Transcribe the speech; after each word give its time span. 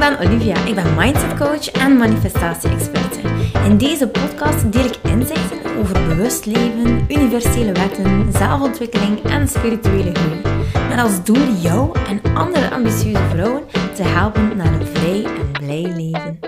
ben 0.00 0.18
Olivia. 0.18 0.64
Ik 0.64 0.74
ben 0.74 0.94
mindset 0.94 1.38
coach 1.38 1.70
en 1.70 1.96
manifestatie-experte. 1.96 3.20
In 3.64 3.78
deze 3.78 4.08
podcast 4.08 4.72
deel 4.72 4.84
ik 4.84 4.96
inzichten 5.02 5.76
over 5.78 6.06
bewust 6.08 6.46
leven, 6.46 7.04
universele 7.08 7.72
wetten, 7.72 8.32
zelfontwikkeling 8.32 9.22
en 9.22 9.48
spirituele 9.48 10.14
groei. 10.14 10.40
Met 10.88 10.98
als 10.98 11.24
doel 11.24 11.52
jou 11.52 11.98
en 12.08 12.34
andere 12.34 12.70
ambitieuze 12.70 13.28
vrouwen 13.30 13.62
te 13.94 14.02
helpen 14.02 14.56
naar 14.56 14.80
een 14.80 14.86
vrij 14.86 15.24
en 15.24 15.52
blij 15.52 15.82
leven. 15.82 16.38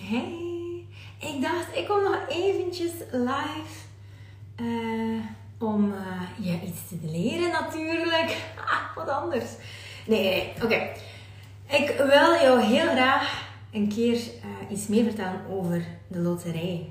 Hey, 0.00 0.86
ik 1.18 1.42
dacht 1.42 1.76
ik 1.76 1.86
kom 1.88 2.02
nog 2.02 2.18
eventjes 2.28 2.92
live. 3.10 3.82
eh, 4.56 5.43
om 5.58 5.92
eh, 5.92 6.46
je 6.46 6.66
iets 6.66 6.88
te 6.88 6.98
leren 7.02 7.50
natuurlijk. 7.50 8.36
Ah, 8.66 8.96
wat 8.96 9.08
anders. 9.08 9.44
Nee, 10.06 10.22
nee. 10.22 10.52
Oké. 10.62 10.88
Ik 11.68 11.94
wil 11.96 12.34
jou 12.42 12.62
heel 12.62 12.88
graag 12.88 13.52
een 13.72 13.88
keer 13.88 14.14
eh, 14.14 14.70
iets 14.70 14.86
meer 14.86 15.04
vertellen 15.04 15.40
over 15.50 15.84
de 16.08 16.18
loterij. 16.18 16.88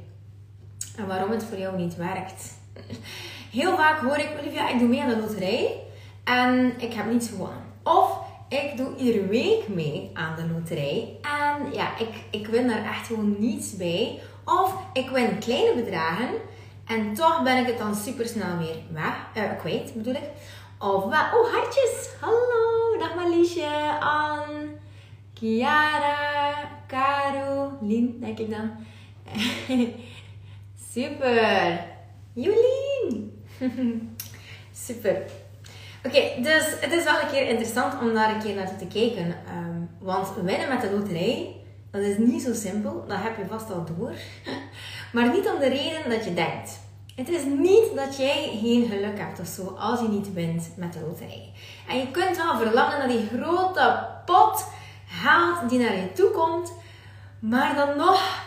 En 0.98 1.08
waarom 1.08 1.32
het 1.32 1.44
voor 1.44 1.58
jou 1.58 1.78
niet 1.78 1.96
werkt. 1.96 2.54
Heel 3.52 3.76
vaak 3.76 4.00
hoor 4.00 4.18
ik, 4.18 4.30
Olivia, 4.42 4.70
ik 4.70 4.80
doe 4.80 4.88
mee 4.88 5.02
aan 5.02 5.10
de 5.10 5.20
loterij. 5.20 5.80
En 6.24 6.74
ik 6.78 6.94
heb 6.94 7.12
niets 7.12 7.30
gewonnen. 7.30 7.64
Of 7.84 8.18
ik 8.50 8.78
doe 8.78 8.96
iedere 8.96 9.26
week 9.28 9.68
mee 9.68 10.10
aan 10.14 10.36
de 10.36 10.54
loterij. 10.54 11.18
En 11.22 11.74
ja, 11.74 11.98
ik, 11.98 12.10
ik 12.32 12.48
win 12.48 12.68
daar 12.68 12.86
echt 12.86 13.08
gewoon 13.08 13.36
niets 13.40 13.78
bij. 13.78 14.20
Of 14.46 14.76
ik 14.94 15.10
win 15.10 15.40
kleine 15.40 15.74
bedragen. 15.76 16.30
En 16.86 17.14
toch 17.14 17.44
ben 17.44 17.58
ik 17.58 17.66
het 17.66 17.78
dan 17.78 17.96
super 17.96 18.26
snel 18.28 18.58
weer 18.58 18.76
weg, 18.92 19.16
eh, 19.34 19.58
kwijt, 19.60 19.94
bedoel 19.94 20.14
ik. 20.14 20.30
Of 20.80 21.04
wel, 21.04 21.40
oh 21.40 21.54
hartjes, 21.54 22.10
hallo, 22.20 22.98
dag 23.00 23.16
Marliesje, 23.16 23.98
Ann, 24.00 24.70
Kiara, 25.34 26.54
Caro, 26.88 27.78
Lien, 27.82 28.20
denk 28.20 28.40
ik 28.40 28.50
dan. 28.50 28.72
super, 30.94 31.86
Jolien. 32.34 33.46
super. 34.86 35.18
Oké, 36.06 36.42
dus 36.42 36.76
het 36.80 36.92
is 36.92 37.04
wel 37.04 37.22
een 37.22 37.32
keer 37.32 37.48
interessant 37.48 38.02
om 38.02 38.14
daar 38.14 38.36
een 38.36 38.42
keer 38.42 38.56
naar 38.56 38.78
te 38.78 38.88
kijken. 38.88 39.36
Ehm, 39.48 39.82
want 40.00 40.34
winnen 40.44 40.70
met 40.70 40.82
de 40.82 40.92
loterij, 40.92 41.56
dat 41.92 42.02
is 42.02 42.18
niet 42.18 42.42
zo 42.42 42.54
simpel. 42.54 43.06
Dat 43.08 43.18
heb 43.22 43.38
je 43.38 43.46
vast 43.46 43.72
al 43.72 43.86
door. 43.98 44.14
Maar 45.14 45.30
niet 45.30 45.50
om 45.50 45.60
de 45.60 45.68
reden 45.68 46.10
dat 46.10 46.26
je 46.26 46.34
denkt. 46.34 46.80
Het 47.16 47.30
is 47.30 47.44
niet 47.46 47.96
dat 47.96 48.18
jij 48.18 48.60
geen 48.62 48.88
geluk 48.88 49.20
hebt 49.20 49.40
of 49.40 49.48
zo 49.48 49.76
als 49.80 50.00
je 50.00 50.08
niet 50.08 50.34
wint 50.34 50.70
met 50.76 50.94
de 50.94 51.00
loterij. 51.00 51.52
En 51.88 51.98
je 51.98 52.12
kunt 52.12 52.38
wel 52.38 52.58
verlangen 52.58 52.98
naar 52.98 53.08
die 53.08 53.28
grote 53.38 54.08
pot 54.26 54.66
geld 55.08 55.70
die 55.70 55.80
naar 55.80 55.96
je 55.96 56.12
toe 56.14 56.30
komt. 56.30 56.74
Maar 57.40 57.76
dan 57.76 57.98
nog, 57.98 58.44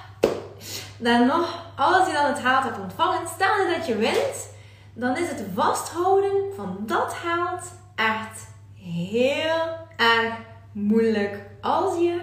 dan 0.99 1.27
nog, 1.27 1.73
als 1.77 2.07
je 2.07 2.13
dan 2.13 2.27
het 2.27 2.39
geld 2.39 2.65
hebt 2.65 2.81
ontvangen, 2.81 3.21
je 3.39 3.75
dat 3.77 3.87
je 3.87 3.97
wint, 3.97 4.49
dan 4.95 5.17
is 5.17 5.29
het 5.29 5.45
vasthouden 5.55 6.43
van 6.57 6.79
dat 6.81 7.13
geld 7.13 7.73
echt 7.95 8.49
heel 8.75 9.77
erg 9.97 10.35
moeilijk 10.73 11.41
als 11.61 11.99
je 11.99 12.21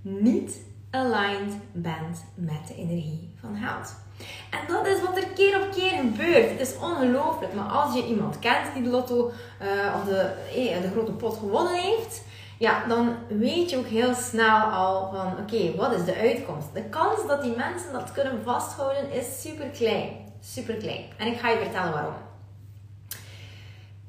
niet 0.00 0.60
aligned 0.90 1.54
bent 1.72 2.24
met 2.34 2.66
de 2.68 2.74
energie 2.74 3.33
van. 3.44 4.02
En 4.50 4.66
dat 4.66 4.86
is 4.86 5.00
wat 5.00 5.16
er 5.16 5.26
keer 5.26 5.60
op 5.60 5.70
keer 5.72 5.90
gebeurt. 5.90 6.50
Het 6.50 6.60
is 6.60 6.78
ongelooflijk. 6.78 7.54
Maar 7.54 7.70
als 7.70 7.94
je 7.94 8.06
iemand 8.06 8.38
kent 8.38 8.74
die 8.74 8.82
de 8.82 8.88
lotto 8.88 9.32
uh, 9.62 9.94
of 9.96 10.04
de, 10.04 10.18
eh, 10.54 10.82
de 10.82 10.90
grote 10.90 11.12
pot 11.12 11.36
gewonnen 11.36 11.74
heeft, 11.74 12.22
ja, 12.58 12.86
dan 12.86 13.16
weet 13.28 13.70
je 13.70 13.76
ook 13.78 13.86
heel 13.86 14.14
snel 14.14 14.58
al 14.58 15.10
van 15.12 15.38
oké, 15.38 15.76
wat 15.76 15.92
is 15.92 16.04
de 16.04 16.16
uitkomst? 16.16 16.74
De 16.74 16.84
kans 16.84 17.26
dat 17.26 17.42
die 17.42 17.56
mensen 17.56 17.92
dat 17.92 18.12
kunnen 18.12 18.42
vasthouden 18.44 19.12
is 19.12 19.40
super 19.40 19.66
klein. 19.66 20.08
Super 20.40 20.74
klein. 20.74 21.04
En 21.18 21.26
ik 21.26 21.38
ga 21.38 21.48
je 21.48 21.58
vertellen 21.58 21.92
waarom. 21.92 22.14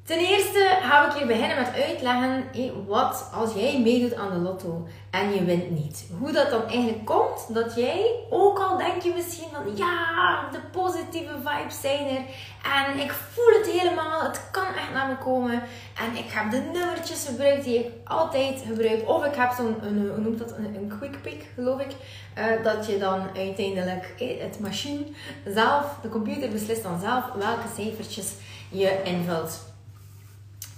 Ten 0.06 0.18
eerste 0.18 0.78
ga 0.82 1.06
ik 1.06 1.12
hier 1.12 1.26
beginnen 1.26 1.56
met 1.56 1.82
uitleggen 1.86 2.44
wat 2.86 3.30
als 3.32 3.54
jij 3.54 3.80
meedoet 3.80 4.14
aan 4.14 4.30
de 4.30 4.38
lotto 4.38 4.86
en 5.10 5.32
je 5.32 5.44
wint 5.44 5.70
niet. 5.70 6.06
Hoe 6.18 6.32
dat 6.32 6.50
dan 6.50 6.62
eigenlijk 6.66 7.04
komt 7.04 7.54
dat 7.54 7.74
jij, 7.74 8.10
ook 8.30 8.58
al 8.58 8.76
denk 8.76 9.02
je 9.02 9.12
misschien 9.14 9.48
van 9.52 9.76
ja, 9.76 10.48
de 10.52 10.60
positieve 10.72 11.34
vibes 11.44 11.80
zijn 11.80 12.06
er 12.06 12.22
en 12.62 12.98
ik 12.98 13.12
voel 13.12 13.58
het 13.58 13.66
helemaal, 13.66 14.22
het 14.22 14.50
kan 14.50 14.66
echt 14.66 14.92
naar 14.92 15.08
me 15.08 15.16
komen 15.16 15.62
en 15.94 16.16
ik 16.16 16.30
heb 16.30 16.50
de 16.50 16.70
nummertjes 16.72 17.26
gebruikt 17.26 17.64
die 17.64 17.78
ik 17.78 17.90
altijd 18.04 18.62
gebruik. 18.66 19.08
Of 19.08 19.24
ik 19.24 19.34
heb 19.34 19.52
zo'n, 19.56 19.76
hoe 20.14 20.20
noemt 20.20 20.38
dat, 20.38 20.56
een, 20.56 20.92
quick 20.98 21.22
pick 21.22 21.46
geloof 21.54 21.80
ik, 21.80 21.92
uh, 22.38 22.64
dat 22.64 22.86
je 22.86 22.98
dan 22.98 23.20
uiteindelijk 23.36 24.14
het 24.40 24.58
machine 24.60 25.04
zelf, 25.46 25.98
de 26.02 26.08
computer 26.08 26.48
beslist 26.48 26.82
dan 26.82 27.00
zelf 27.00 27.24
welke 27.32 27.68
cijfertjes 27.74 28.34
je 28.70 29.02
invult. 29.04 29.74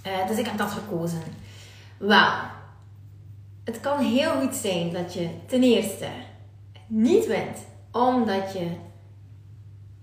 Uh, 0.07 0.27
dus 0.27 0.37
ik 0.37 0.45
heb 0.45 0.57
dat 0.57 0.71
gekozen. 0.71 1.21
Wel, 1.97 2.31
het 3.63 3.79
kan 3.79 3.99
heel 3.99 4.31
goed 4.31 4.55
zijn 4.55 4.93
dat 4.93 5.13
je 5.13 5.29
ten 5.45 5.63
eerste 5.63 6.07
niet 6.87 7.27
wint, 7.27 7.57
omdat 7.91 8.53
je 8.53 8.67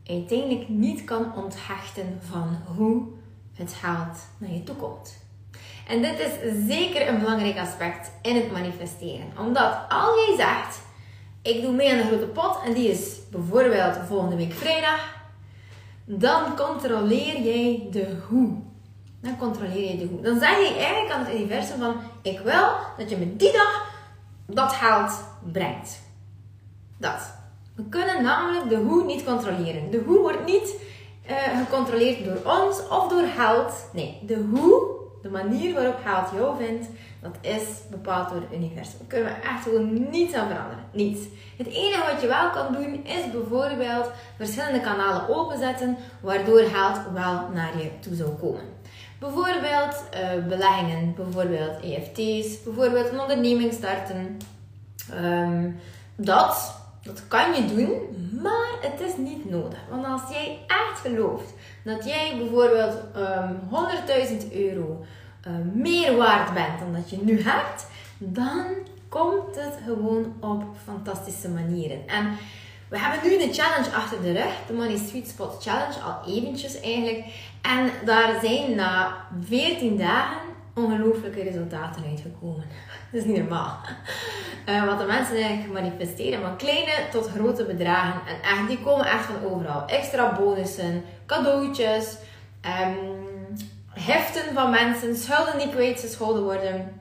uiteindelijk 0.05 0.69
niet 0.69 1.05
kan 1.05 1.35
onthechten 1.35 2.19
van 2.21 2.59
hoe 2.77 3.03
het 3.55 3.73
geld 3.73 4.19
naar 4.39 4.53
je 4.53 4.63
toe 4.63 4.77
komt. 4.77 5.25
En 5.89 6.03
dit 6.03 6.19
is 6.19 6.67
zeker 6.67 7.09
een 7.09 7.19
belangrijk 7.19 7.59
aspect 7.59 8.11
in 8.23 8.37
het 8.37 8.53
manifesteren. 8.53 9.27
Omdat 9.39 9.79
als 9.89 10.27
jij 10.27 10.37
zegt, 10.37 10.81
ik 11.43 11.63
doe 11.63 11.73
mee 11.73 11.91
aan 11.91 11.97
de 11.97 12.07
grote 12.07 12.27
pot 12.27 12.59
en 12.65 12.75
die 12.75 12.91
is 12.91 13.17
bijvoorbeeld 13.31 13.99
volgende 14.07 14.37
week 14.37 14.53
vrijdag, 14.53 15.15
dan 16.05 16.57
controleer 16.57 17.41
jij 17.41 17.89
de 17.91 18.17
hoe. 18.29 18.66
Dan 19.27 19.39
controleer 19.39 19.91
je 19.91 19.99
de 19.99 20.07
hoe. 20.07 20.21
Dan 20.21 20.39
zeg 20.39 20.59
je 20.59 20.75
eigenlijk 20.77 21.13
aan 21.13 21.25
het 21.25 21.35
universum 21.35 21.79
van, 21.79 21.97
ik 22.23 22.39
wil 22.39 22.69
dat 22.99 23.11
je 23.11 23.17
me 23.17 23.37
die 23.37 23.53
dag 23.53 23.87
dat 24.47 24.73
geld 24.73 25.25
brengt. 25.53 26.01
Dat. 26.99 27.35
We 27.75 27.85
kunnen 27.89 28.23
namelijk 28.23 28.69
de 28.69 28.77
hoe 28.77 29.05
niet 29.05 29.25
controleren. 29.25 29.91
De 29.91 30.03
hoe 30.07 30.19
wordt 30.19 30.45
niet 30.45 30.75
uh, 31.31 31.37
gecontroleerd 31.59 32.25
door 32.25 32.53
ons 32.53 32.89
of 32.89 33.09
door 33.09 33.27
geld. 33.37 33.73
Nee, 33.93 34.19
de 34.27 34.45
hoe, 34.51 34.97
de 35.23 35.29
manier 35.31 35.75
waarop 35.75 35.99
geld 36.05 36.31
jou 36.35 36.57
vindt, 36.57 36.87
dat 37.23 37.37
is 37.41 37.63
bepaald 37.91 38.29
door 38.29 38.41
het 38.41 38.53
universum. 38.53 38.99
Daar 38.99 39.09
kunnen 39.09 39.33
we 39.33 39.49
echt 39.49 39.63
gewoon 39.63 40.11
niets 40.11 40.35
aan 40.35 40.49
veranderen. 40.49 40.85
Niets. 40.93 41.21
Het 41.57 41.67
enige 41.67 42.13
wat 42.13 42.21
je 42.21 42.27
wel 42.27 42.51
kan 42.51 42.73
doen, 42.73 43.05
is 43.05 43.31
bijvoorbeeld 43.31 44.11
verschillende 44.37 44.81
kanalen 44.81 45.29
openzetten, 45.29 45.97
waardoor 46.21 46.61
geld 46.61 47.01
wel 47.13 47.49
naar 47.55 47.79
je 47.79 47.91
toe 48.01 48.15
zou 48.15 48.31
komen. 48.31 48.76
Bijvoorbeeld 49.19 50.05
uh, 50.15 50.47
beleggingen, 50.49 51.15
bijvoorbeeld 51.15 51.83
EFT's, 51.83 52.63
bijvoorbeeld 52.63 53.09
een 53.09 53.21
onderneming 53.21 53.73
starten. 53.73 54.39
Um, 55.15 55.81
dat, 56.17 56.81
dat 57.03 57.29
kan 57.29 57.55
je 57.55 57.65
doen, 57.75 57.93
maar 58.43 58.73
het 58.81 59.01
is 59.01 59.17
niet 59.17 59.51
nodig. 59.51 59.79
Want 59.91 60.07
als 60.07 60.23
jij 60.31 60.59
echt 60.67 61.01
gelooft 61.01 61.53
dat 61.85 62.05
jij 62.05 62.35
bijvoorbeeld 62.39 62.95
um, 63.17 63.59
100.000 64.47 64.53
euro 64.53 65.05
uh, 65.47 65.53
meer 65.73 66.17
waard 66.17 66.55
bent 66.55 66.79
dan 66.79 66.93
dat 66.93 67.11
je 67.11 67.19
nu 67.23 67.43
hebt, 67.43 67.87
dan 68.19 68.65
komt 69.09 69.55
het 69.57 69.75
gewoon 69.85 70.35
op 70.41 70.63
fantastische 70.85 71.49
manieren. 71.49 72.09
En 72.09 72.37
we 72.89 72.99
hebben 72.99 73.31
nu 73.31 73.39
de 73.39 73.55
challenge 73.55 73.91
achter 73.91 74.23
de 74.23 74.33
rug, 74.33 74.67
de 74.67 74.73
Money 74.73 74.97
Sweet 74.97 75.29
Spot 75.29 75.63
Challenge, 75.63 76.01
al 76.01 76.35
eventjes 76.35 76.81
eigenlijk. 76.81 77.25
En 77.63 77.91
daar 78.05 78.41
zijn 78.41 78.75
na 78.75 79.17
14 79.49 79.99
dagen 79.99 80.39
ongelooflijke 80.75 81.43
resultaten 81.43 82.03
uitgekomen. 82.11 82.65
Dat 83.13 83.21
is 83.21 83.25
niet 83.25 83.37
normaal. 83.37 83.79
Uh, 84.69 84.85
wat 84.85 84.99
de 84.99 85.05
mensen 85.05 85.37
eigenlijk 85.37 85.73
manifesteren, 85.73 86.41
van 86.41 86.57
kleine 86.57 86.93
tot 87.11 87.29
grote 87.29 87.65
bedragen. 87.65 88.21
En 88.27 88.51
echt, 88.51 88.69
die 88.69 88.81
komen 88.81 89.07
echt 89.07 89.25
van 89.25 89.51
overal. 89.51 89.87
Extra 89.87 90.33
bonussen, 90.33 91.05
cadeautjes, 91.27 92.17
um, 92.65 92.97
heften 93.91 94.55
van 94.55 94.71
mensen, 94.71 95.17
schulden 95.17 95.59
die 95.59 95.69
kwijtgescholden 95.69 96.43
worden. 96.43 97.01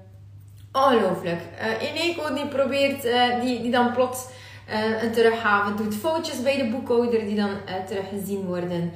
Ongelooflijk. 0.71 1.41
Uh, 1.81 1.89
Ineco 1.89 2.33
die 2.33 2.47
probeert, 2.47 3.05
uh, 3.05 3.41
die, 3.41 3.61
die 3.61 3.71
dan 3.71 3.93
plots 3.93 4.27
uh, 4.69 5.03
een 5.03 5.11
teruggave 5.11 5.73
doet. 5.73 5.95
Foutjes 5.95 6.41
bij 6.41 6.57
de 6.57 6.69
boekhouder 6.69 7.19
die 7.19 7.35
dan 7.35 7.49
teruggezien 7.87 8.45
worden. 8.45 8.91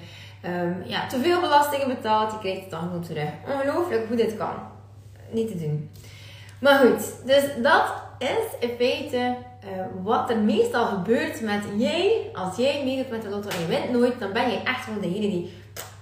Um, 0.45 0.83
ja, 0.85 1.07
te 1.07 1.19
veel 1.19 1.41
belastingen 1.41 1.87
betaald, 1.87 2.31
je 2.31 2.39
krijgt 2.39 2.61
het 2.61 2.69
dan 2.69 2.81
gewoon 2.81 3.01
terug. 3.03 3.29
Ongelooflijk 3.47 4.07
hoe 4.07 4.17
dit 4.17 4.37
kan. 4.37 4.53
Niet 5.31 5.47
te 5.47 5.57
doen. 5.57 5.91
Maar 6.59 6.79
goed, 6.79 7.25
dus 7.25 7.43
dat 7.61 7.93
is 8.17 8.67
in 8.69 8.75
feite 8.77 9.35
uh, 9.63 9.69
wat 10.03 10.29
er 10.29 10.37
meestal 10.37 10.85
gebeurt 10.85 11.41
met 11.41 11.63
jij. 11.77 12.29
Als 12.33 12.57
jij 12.57 12.83
meedoet 12.83 13.09
met 13.09 13.21
de 13.21 13.29
lotto 13.29 13.49
en 13.49 13.59
je 13.59 13.65
wint 13.65 13.91
nooit, 13.91 14.19
dan 14.19 14.33
ben 14.33 14.51
je 14.51 14.61
echt 14.63 14.85
wel 14.85 15.01
degene 15.01 15.29
die 15.29 15.53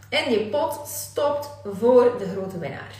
in 0.09 0.31
je 0.31 0.39
pot 0.39 0.87
stopt 0.87 1.49
voor 1.63 2.15
de 2.17 2.27
grote 2.27 2.59
winnaar. 2.59 2.95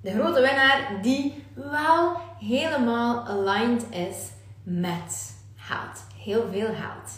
De 0.00 0.10
grote 0.10 0.40
winnaar 0.40 0.98
die 1.02 1.44
wel 1.54 2.16
helemaal 2.38 3.26
aligned 3.26 3.84
is 3.90 4.16
met 4.62 5.34
geld. 5.56 6.05
Heel 6.26 6.44
veel 6.52 6.66
geld. 6.66 7.08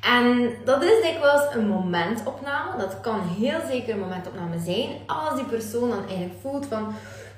En 0.00 0.54
dat 0.64 0.82
is 0.82 1.02
dikwijls 1.02 1.54
een 1.54 1.68
momentopname. 1.68 2.78
Dat 2.78 3.00
kan 3.00 3.20
heel 3.20 3.60
zeker 3.68 3.94
een 3.94 4.00
momentopname 4.00 4.58
zijn. 4.58 4.88
Als 5.06 5.34
die 5.34 5.44
persoon 5.44 5.90
dan 5.90 6.06
eigenlijk 6.06 6.40
voelt 6.40 6.66
van... 6.66 6.94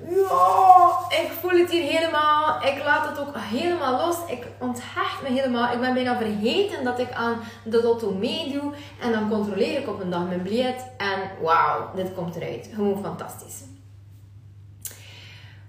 Ja, 0.09 0.97
ik 1.09 1.31
voel 1.39 1.59
het 1.59 1.71
hier 1.71 1.91
helemaal. 1.91 2.63
Ik 2.63 2.83
laat 2.83 3.09
het 3.09 3.19
ook 3.19 3.35
helemaal 3.37 4.05
los. 4.05 4.17
Ik 4.27 4.47
onthecht 4.59 5.21
me 5.21 5.29
helemaal. 5.29 5.73
Ik 5.73 5.79
ben 5.79 5.93
bijna 5.93 6.17
vergeten 6.17 6.83
dat 6.83 6.99
ik 6.99 7.13
aan 7.13 7.39
de 7.63 7.81
lotto 7.83 8.11
meedoe. 8.11 8.73
En 9.01 9.11
dan 9.11 9.29
controleer 9.29 9.79
ik 9.79 9.87
op 9.87 10.01
een 10.01 10.09
dag 10.09 10.27
mijn 10.27 10.43
biljet. 10.43 10.85
En 10.97 11.19
wauw, 11.41 11.95
dit 11.95 12.13
komt 12.13 12.35
eruit. 12.35 12.69
Gewoon 12.73 13.03
fantastisch. 13.03 13.61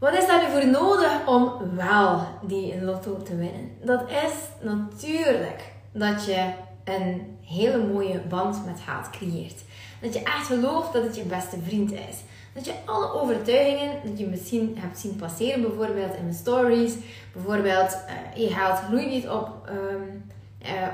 Wat 0.02 0.14
is 0.14 0.26
daar 0.26 0.42
nu 0.42 0.50
voor 0.50 0.70
nodig 0.70 1.26
om 1.26 1.52
wel 1.74 2.20
die 2.40 2.82
lotto 2.82 3.22
te 3.22 3.36
winnen? 3.36 3.70
Dat 3.82 4.02
is 4.08 4.32
natuurlijk 4.60 5.72
dat 5.92 6.24
je 6.24 6.50
een 6.84 7.36
hele 7.42 7.86
mooie 7.86 8.20
band 8.28 8.66
met 8.66 8.80
geld 8.80 9.10
creëert. 9.10 9.64
Dat 10.00 10.14
je 10.14 10.22
echt 10.22 10.46
gelooft 10.46 10.92
dat 10.92 11.02
het 11.02 11.16
je 11.16 11.22
beste 11.22 11.56
vriend 11.66 11.92
is. 11.92 12.22
Dat 12.54 12.64
je 12.64 12.72
alle 12.84 13.12
overtuigingen 13.12 13.92
dat 14.04 14.18
je 14.18 14.26
misschien 14.26 14.76
hebt 14.78 14.98
zien 14.98 15.16
passeren, 15.16 15.60
bijvoorbeeld 15.60 16.14
in 16.14 16.22
mijn 16.22 16.34
stories, 16.34 16.94
bijvoorbeeld 17.32 17.96
uh, 18.08 18.42
je 18.42 18.54
geld 18.54 18.78
groeit 18.78 19.08
niet 19.08 19.28
op, 19.28 19.48
um, 19.68 20.24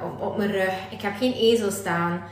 op, 0.02 0.20
op, 0.20 0.36
mijn 0.36 0.52
rug, 0.52 0.74
ik 0.90 1.00
heb 1.00 1.16
geen 1.16 1.32
ezel 1.32 1.70
staan. 1.70 2.22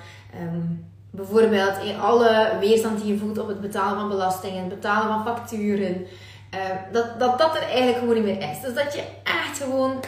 Um, 0.42 0.84
bijvoorbeeld 1.10 1.78
in 1.84 2.00
alle 2.00 2.52
weerstand 2.60 3.02
die 3.02 3.12
je 3.12 3.18
voelt 3.18 3.38
op 3.38 3.48
het 3.48 3.60
betalen 3.60 3.98
van 3.98 4.08
belastingen, 4.08 4.58
het 4.58 4.68
betalen 4.68 5.08
van 5.08 5.34
facturen. 5.34 6.06
Uh, 6.54 6.60
dat, 6.92 7.20
dat 7.20 7.38
dat 7.38 7.56
er 7.56 7.62
eigenlijk 7.62 7.98
gewoon 7.98 8.14
niet 8.14 8.24
meer 8.24 8.50
is. 8.50 8.60
Dus 8.60 8.74
dat 8.74 8.94
je 8.94 9.02
echt 9.22 9.58
gewoon 9.58 10.00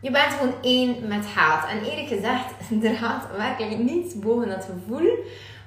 je 0.00 0.10
bent 0.10 0.32
gewoon 0.32 0.54
één 0.62 1.08
met 1.08 1.26
haat. 1.26 1.68
En 1.68 1.84
eerlijk 1.84 2.08
gezegd, 2.08 2.44
er 2.84 2.96
gaat 2.96 3.26
werkelijk 3.36 3.78
niets 3.78 4.18
boven 4.18 4.48
dat 4.48 4.68
gevoel. 4.74 5.10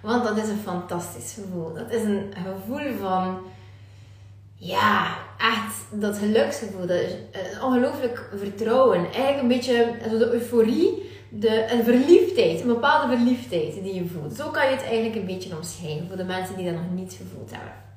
Want 0.01 0.23
dat 0.23 0.37
is 0.37 0.49
een 0.49 0.59
fantastisch 0.63 1.33
gevoel. 1.33 1.73
Dat 1.73 1.91
is 1.91 2.03
een 2.03 2.33
gevoel 2.43 2.97
van, 2.99 3.39
ja, 4.55 5.17
echt 5.37 6.01
dat 6.01 6.17
geluksgevoel. 6.17 6.87
Dat 6.87 6.99
is 6.99 7.11
een 7.31 7.63
ongelooflijk 7.63 8.29
vertrouwen. 8.35 9.03
Eigenlijk 9.03 9.41
een 9.41 9.47
beetje 9.47 9.95
de 10.09 10.31
euforie, 10.31 11.09
de, 11.29 11.71
een 11.71 11.83
verliefdheid. 11.83 12.61
Een 12.61 12.67
bepaalde 12.67 13.15
verliefdheid 13.15 13.73
die 13.73 13.93
je 13.93 14.07
voelt. 14.07 14.35
Zo 14.35 14.49
kan 14.49 14.65
je 14.65 14.75
het 14.75 14.83
eigenlijk 14.83 15.15
een 15.15 15.25
beetje 15.25 15.55
omschrijven 15.57 16.07
voor 16.07 16.17
de 16.17 16.23
mensen 16.23 16.55
die 16.55 16.65
dat 16.65 16.73
nog 16.73 16.91
niet 16.91 17.13
gevoeld 17.21 17.51
hebben. 17.51 17.88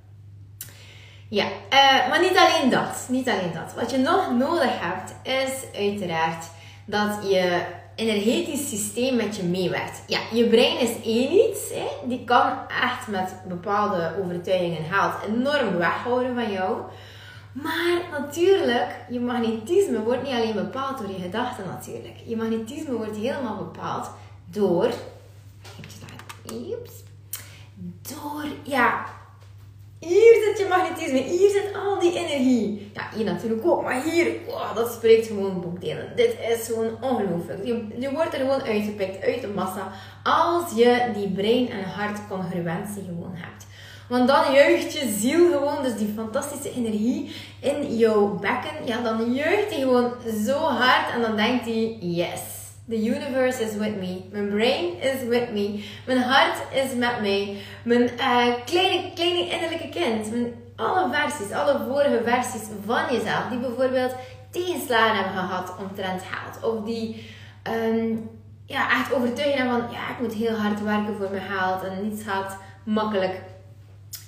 Ja, 1.33 1.45
uh, 1.45 2.09
maar 2.09 2.21
niet 2.21 2.37
alleen 2.37 2.71
dat. 2.71 3.07
Niet 3.09 3.29
alleen 3.29 3.53
dat. 3.53 3.75
Wat 3.75 3.91
je 3.91 3.99
nog 3.99 4.31
nodig 4.31 4.71
hebt, 4.81 5.15
is 5.23 5.79
uiteraard 5.81 6.47
dat 6.85 7.19
je 7.23 7.63
energetisch 7.95 8.69
systeem 8.69 9.17
met 9.17 9.37
je 9.37 9.43
meewerkt. 9.43 10.03
Ja, 10.07 10.19
je 10.33 10.47
brein 10.47 10.79
is 10.79 10.91
één 11.05 11.33
iets. 11.33 11.71
Hè? 11.71 12.09
Die 12.09 12.25
kan 12.25 12.53
echt 12.69 13.09
met 13.09 13.35
bepaalde 13.49 14.13
overtuigingen 14.23 14.89
haalt 14.91 15.15
enorm 15.27 15.77
weghouden 15.77 16.35
van 16.35 16.53
jou. 16.53 16.81
Maar 17.53 18.21
natuurlijk, 18.21 18.97
je 19.09 19.21
magnetisme 19.21 20.03
wordt 20.03 20.23
niet 20.23 20.33
alleen 20.33 20.55
bepaald 20.55 20.99
door 20.99 21.09
je 21.09 21.23
gedachten 21.23 21.65
natuurlijk. 21.67 22.17
Je 22.25 22.37
magnetisme 22.37 22.93
wordt 22.93 23.17
helemaal 23.17 23.57
bepaald 23.57 24.11
door... 24.51 24.91
Door, 28.03 28.45
ja, 28.63 29.05
hier 30.07 30.43
zit 30.45 30.59
je 30.59 30.67
magnetisme, 30.69 31.19
hier 31.19 31.51
zit 31.51 31.75
al 31.75 31.99
die 31.99 32.15
energie. 32.19 32.91
Ja, 32.95 33.03
hier 33.15 33.25
natuurlijk 33.25 33.67
ook, 33.67 33.83
maar 33.83 34.03
hier, 34.03 34.33
wow, 34.47 34.77
dat 34.77 34.93
spreekt 34.93 35.27
gewoon 35.27 35.61
boekdelen. 35.61 36.13
Dit 36.17 36.37
is 36.51 36.67
gewoon 36.67 36.97
ongelooflijk. 37.01 37.65
Je, 37.65 37.87
je 37.99 38.11
wordt 38.11 38.35
er 38.35 38.41
gewoon 38.41 38.63
uitgepikt 38.63 39.25
uit 39.25 39.41
de 39.41 39.49
massa 39.49 39.93
als 40.23 40.73
je 40.75 41.11
die 41.15 41.29
brein- 41.29 41.71
en 41.71 41.85
hartcongruentie 41.85 43.03
gewoon 43.07 43.35
hebt. 43.35 43.67
Want 44.09 44.29
dan 44.29 44.53
juicht 44.53 44.93
je 44.93 45.15
ziel 45.19 45.51
gewoon, 45.51 45.83
dus 45.83 45.97
die 45.97 46.13
fantastische 46.17 46.73
energie 46.73 47.35
in 47.61 47.97
jouw 47.97 48.29
bekken. 48.29 48.87
Ja, 48.87 49.03
dan 49.03 49.33
juicht 49.33 49.71
hij 49.71 49.81
gewoon 49.81 50.13
zo 50.45 50.59
hard 50.59 51.15
en 51.15 51.21
dan 51.21 51.37
denkt 51.37 51.65
hij, 51.65 51.97
yes. 52.01 52.62
The 52.93 52.99
universe 52.99 53.59
is 53.59 53.75
with 53.77 53.97
me. 53.97 54.23
Mijn 54.31 54.49
brain 54.49 55.01
is 55.01 55.23
with 55.29 55.53
me. 55.53 55.85
Mijn 56.07 56.19
hart 56.19 56.59
is 56.73 56.95
met 56.95 57.21
mij. 57.21 57.57
Mijn 57.85 58.03
uh, 58.03 58.55
kleine, 58.65 59.13
kleine 59.15 59.51
innerlijke 59.51 59.89
kind. 59.89 60.31
Mijn, 60.31 60.55
alle 60.77 61.13
versies, 61.13 61.53
alle 61.53 61.81
vorige 61.89 62.21
versies 62.25 62.69
van 62.87 63.03
jezelf. 63.11 63.49
Die 63.51 63.59
bijvoorbeeld 63.59 64.15
tegenslagen 64.51 65.15
hebben 65.15 65.33
gehad 65.33 65.75
omtrent 65.81 66.23
geld. 66.23 66.75
Of 66.75 66.85
die 66.85 67.27
um, 67.71 68.31
ja, 68.67 68.91
echt 68.91 69.15
overtuigen 69.15 69.71
van... 69.71 69.83
Ja, 69.91 70.11
ik 70.11 70.21
moet 70.21 70.35
heel 70.35 70.57
hard 70.57 70.83
werken 70.83 71.17
voor 71.17 71.31
mijn 71.31 71.51
geld. 71.51 71.85
En 71.85 72.09
niets 72.09 72.23
gaat 72.23 72.57
makkelijk. 72.85 73.43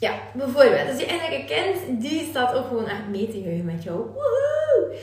Ja, 0.00 0.12
bijvoorbeeld. 0.32 0.86
Dus 0.86 0.96
die 0.96 1.06
innerlijke 1.06 1.54
kind, 1.54 2.02
die 2.02 2.26
staat 2.30 2.54
ook 2.54 2.66
gewoon 2.66 2.88
echt 2.88 3.06
mee 3.08 3.28
te 3.28 3.40
juichen 3.40 3.64
met 3.64 3.82
jou. 3.82 3.96
Woehoe! 3.96 4.96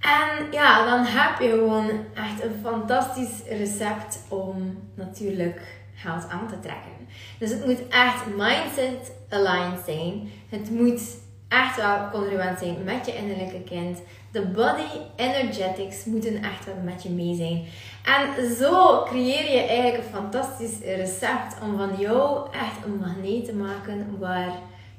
En 0.00 0.52
ja, 0.52 0.84
dan 0.84 1.04
heb 1.04 1.40
je 1.40 1.48
gewoon 1.48 1.90
echt 2.14 2.42
een 2.42 2.60
fantastisch 2.62 3.42
recept 3.48 4.20
om 4.28 4.78
natuurlijk 4.94 5.60
geld 5.94 6.28
aan 6.28 6.48
te 6.48 6.60
trekken. 6.60 6.92
Dus 7.38 7.50
het 7.50 7.66
moet 7.66 7.88
echt 7.88 8.26
mindset 8.26 9.12
aligned 9.28 9.84
zijn. 9.84 10.30
Het 10.48 10.70
moet 10.70 11.00
echt 11.48 11.76
wel 11.76 12.10
congruent 12.10 12.58
zijn 12.58 12.84
met 12.84 13.06
je 13.06 13.16
innerlijke 13.16 13.62
kind. 13.62 13.98
De 14.32 14.46
body 14.46 15.00
energetics 15.16 16.04
moeten 16.04 16.42
echt 16.42 16.64
wel 16.64 16.82
met 16.84 17.02
je 17.02 17.10
mee 17.10 17.34
zijn. 17.34 17.64
En 18.04 18.54
zo 18.56 19.02
creëer 19.02 19.52
je 19.52 19.60
eigenlijk 19.60 19.96
een 19.96 20.14
fantastisch 20.14 20.78
recept 20.80 21.56
om 21.62 21.76
van 21.76 21.90
jou 21.98 22.48
echt 22.52 22.84
een 22.84 22.98
magneet 22.98 23.44
te 23.44 23.54
maken 23.54 24.18
waar 24.18 24.52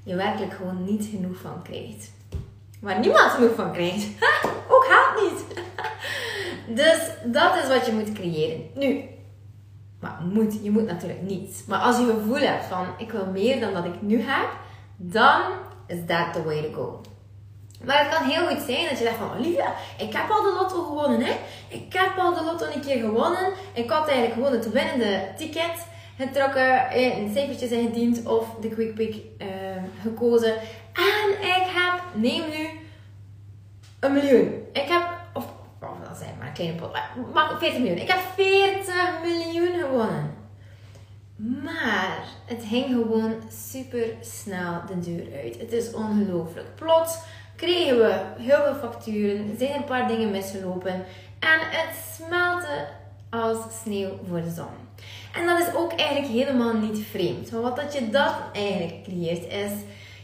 je 0.04 0.16
werkelijk 0.16 0.54
gewoon 0.54 0.84
niet 0.84 1.06
genoeg 1.06 1.38
van 1.38 1.62
krijgt. 1.64 2.12
Waar 2.80 3.00
niemand 3.00 3.32
genoeg 3.32 3.56
van 3.56 3.72
krijgt. 3.72 4.08
ook 4.74 4.88
haat 4.88 5.22
niet. 5.22 5.46
dus 6.82 7.00
dat 7.24 7.56
is 7.56 7.68
wat 7.68 7.86
je 7.86 7.92
moet 7.92 8.14
creëren. 8.14 8.70
Nu, 8.74 9.04
maar 10.00 10.18
moet, 10.34 10.60
je 10.64 10.72
moet 10.72 10.86
natuurlijk 10.86 11.22
niet. 11.22 11.64
Maar 11.68 11.80
als 11.80 11.98
je 11.98 12.06
gevoel 12.06 12.38
hebt 12.38 12.66
van 12.66 12.86
ik 12.98 13.12
wil 13.12 13.26
meer 13.26 13.60
dan 13.60 13.74
dat 13.74 13.86
ik 13.86 14.02
nu 14.02 14.22
heb, 14.22 14.50
dan 14.96 15.42
is 15.88 16.00
that 16.08 16.34
the 16.34 16.44
way 16.44 16.62
to 16.62 16.72
go. 16.74 17.02
Maar 17.84 18.00
het 18.00 18.18
kan 18.18 18.30
heel 18.30 18.48
goed 18.48 18.66
zijn 18.66 18.90
dat 18.90 18.98
je 18.98 19.04
zegt 19.04 19.18
van 19.18 19.38
Olivia, 19.38 19.74
ik 19.98 20.14
heb 20.14 20.30
al 20.30 20.44
de 20.44 20.58
lotto 20.60 20.84
gewonnen 20.84 21.22
hè. 21.22 21.34
Ik 21.68 21.94
heb 21.94 22.18
al 22.18 22.34
de 22.34 22.44
lotto 22.44 22.66
een 22.66 22.82
keer 22.82 23.00
gewonnen. 23.00 23.54
Ik 23.74 23.90
had 23.90 24.08
eigenlijk 24.08 24.34
gewoon 24.34 24.52
het 24.52 24.72
winnende 24.72 25.28
ticket 25.38 25.88
getrokken, 26.18 26.90
eh, 26.90 27.18
een 27.18 27.32
cijfertjes 27.34 27.72
ingediend 27.72 28.26
of 28.26 28.56
de 28.62 28.70
quick 28.70 28.94
pick 28.96 29.16
uh, 29.16 29.48
gekozen. 30.02 30.54
En 31.00 31.48
ik 31.48 31.66
heb, 31.68 32.02
neem 32.14 32.50
nu 32.50 32.70
een 34.00 34.14
miljoen. 34.14 34.66
Ik 34.74 34.88
heb, 34.88 35.18
of 35.34 35.46
wat 35.80 35.90
dat 36.08 36.18
zijn, 36.18 36.36
maar 36.40 36.52
kleine 36.52 36.76
pot. 36.76 36.92
Maar 37.34 37.58
40 37.60 37.80
miljoen. 37.80 37.98
Ik 37.98 38.08
heb 38.08 38.20
40 38.36 38.96
miljoen 39.24 39.80
gewonnen. 39.80 40.38
Maar 41.64 42.24
het 42.46 42.64
ging 42.68 42.86
gewoon 42.86 43.36
super 43.72 44.06
snel 44.22 44.82
de 44.88 45.00
deur 45.00 45.42
uit. 45.44 45.60
Het 45.60 45.72
is 45.72 45.94
ongelooflijk. 45.94 46.76
Plots 46.76 47.18
kregen 47.56 47.98
we 47.98 48.22
heel 48.38 48.64
veel 48.64 48.76
facturen, 48.76 49.58
zijn 49.58 49.76
een 49.76 49.84
paar 49.84 50.08
dingen 50.08 50.32
misgelopen 50.32 50.94
en 51.40 51.60
het 51.60 51.96
smelte 52.16 52.88
als 53.30 53.58
sneeuw 53.84 54.10
voor 54.30 54.42
de 54.42 54.52
zon. 54.52 54.88
En 55.34 55.46
dat 55.46 55.60
is 55.60 55.74
ook 55.76 55.94
eigenlijk 55.94 56.32
helemaal 56.32 56.74
niet 56.74 57.06
vreemd. 57.06 57.50
Want 57.50 57.64
wat 57.64 57.76
dat 57.76 57.94
je 57.94 58.10
dat 58.10 58.36
eigenlijk 58.54 59.04
creëert 59.04 59.52
is 59.52 59.72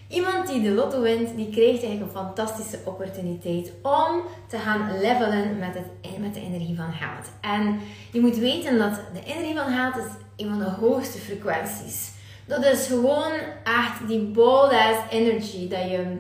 Iemand 0.08 0.48
die 0.48 0.62
de 0.62 0.72
lotto 0.72 1.02
wint, 1.02 1.36
die 1.36 1.50
krijgt 1.50 1.84
eigenlijk 1.84 2.02
een 2.02 2.22
fantastische 2.22 2.80
opportuniteit 2.86 3.72
om 3.82 4.22
te 4.48 4.58
gaan 4.58 5.00
levelen 5.00 5.60
met, 5.60 5.74
het, 5.74 6.20
met 6.20 6.34
de 6.34 6.40
energie 6.40 6.76
van 6.76 6.94
geld. 6.94 7.32
En 7.42 7.80
je 8.12 8.22
moet 8.22 8.38
weten 8.38 8.78
dat 8.78 9.00
de 9.14 9.24
energie 9.24 9.56
van 9.56 9.74
geld 9.74 9.96
is 9.98 10.12
een 10.36 10.50
van 10.50 10.60
de 10.60 10.86
hoogste 10.86 11.18
frequenties. 11.18 12.12
Dat 12.46 12.66
is 12.66 12.88
gewoon 12.88 13.32
echt 13.64 14.08
die 14.08 14.22
bold 14.22 14.72
ass 14.72 15.00
energy, 15.10 15.68
dat 15.70 15.90
je 15.90 16.18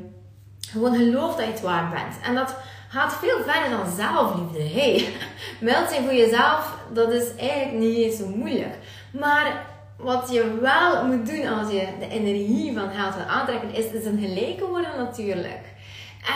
gewoon 0.69 0.95
gelooft 0.95 1.37
dat 1.37 1.45
je 1.45 1.51
het 1.51 1.61
waard 1.61 1.93
bent. 1.93 2.15
En 2.23 2.35
dat 2.35 2.55
gaat 2.89 3.13
veel 3.13 3.37
verder 3.43 3.69
dan 3.69 3.95
zelfliefde. 3.95 4.79
Hey, 4.79 5.07
meld 5.69 5.87
voor 5.87 6.13
jezelf, 6.13 6.77
dat 6.93 7.11
is 7.11 7.35
eigenlijk 7.35 7.71
niet 7.71 8.13
zo 8.13 8.27
moeilijk. 8.27 8.77
Maar 9.11 9.65
wat 9.97 10.29
je 10.31 10.57
wel 10.61 11.05
moet 11.05 11.27
doen 11.27 11.47
als 11.47 11.71
je 11.71 11.87
de 11.99 12.07
energie 12.07 12.73
van 12.73 12.89
geld 12.89 13.15
wil 13.15 13.25
aantrekken, 13.25 13.73
is, 13.73 14.05
een 14.05 14.19
gelijke 14.19 14.67
worden 14.67 14.97
natuurlijk. 14.97 15.73